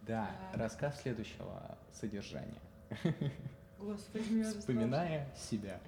[0.07, 2.61] Да, рассказ следующего содержания.
[3.79, 5.79] Господи, Вспоминая себя.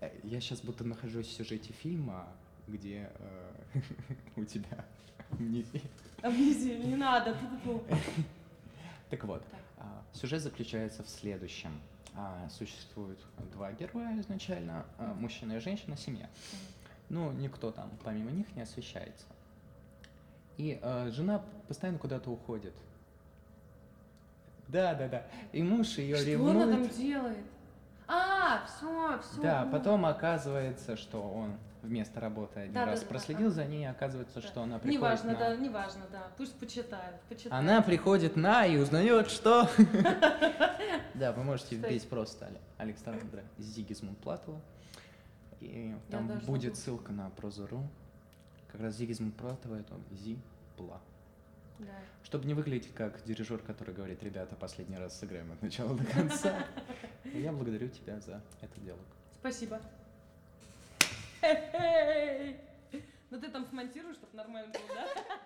[0.00, 2.28] Э, Я сейчас будто нахожусь в сюжете фильма,
[2.68, 3.80] где э,
[4.36, 4.84] у тебя
[5.32, 5.82] амнезия.
[6.22, 7.36] Амнезия, не надо.
[9.10, 9.60] Так вот, Так.
[9.78, 11.72] а, сюжет заключается в следующем.
[12.14, 13.18] А, Существует
[13.52, 16.28] два героя изначально, а, мужчина и женщина, семья.
[17.08, 19.26] Ну, никто там помимо них не освещается.
[20.56, 22.74] И э, жена постоянно куда-то уходит.
[24.68, 25.26] Да, да, да.
[25.52, 26.56] И муж ее Что ревнует.
[26.56, 27.44] она там делает?
[28.06, 29.42] А, все, все.
[29.42, 33.54] Да, потом оказывается, что он вместо работы один Да, да, раз да, да, проследил ага.
[33.54, 35.38] за ней, оказывается, что она приходит Неважно, на...
[35.38, 36.28] да, неважно, да.
[36.36, 37.52] Пусть почитают, почитают.
[37.52, 39.68] Она приходит на и узнает, что...
[41.14, 44.60] Да, вы можете вбить просто Але- Александра Зигизмунд Платова.
[45.60, 47.86] И там будет ссылка на прозору.
[48.72, 50.38] Как раз Зигизмунд Платова это Зи
[50.76, 51.00] Пла.
[51.78, 51.92] Да.
[52.22, 56.64] Чтобы не выглядеть как дирижер, который говорит, ребята, последний раз сыграем от начала до конца.
[57.24, 59.04] Я благодарю тебя за этот диалог.
[59.40, 59.80] Спасибо.
[63.30, 65.40] Ну ты там смонтируешь, чтобы нормально было, да?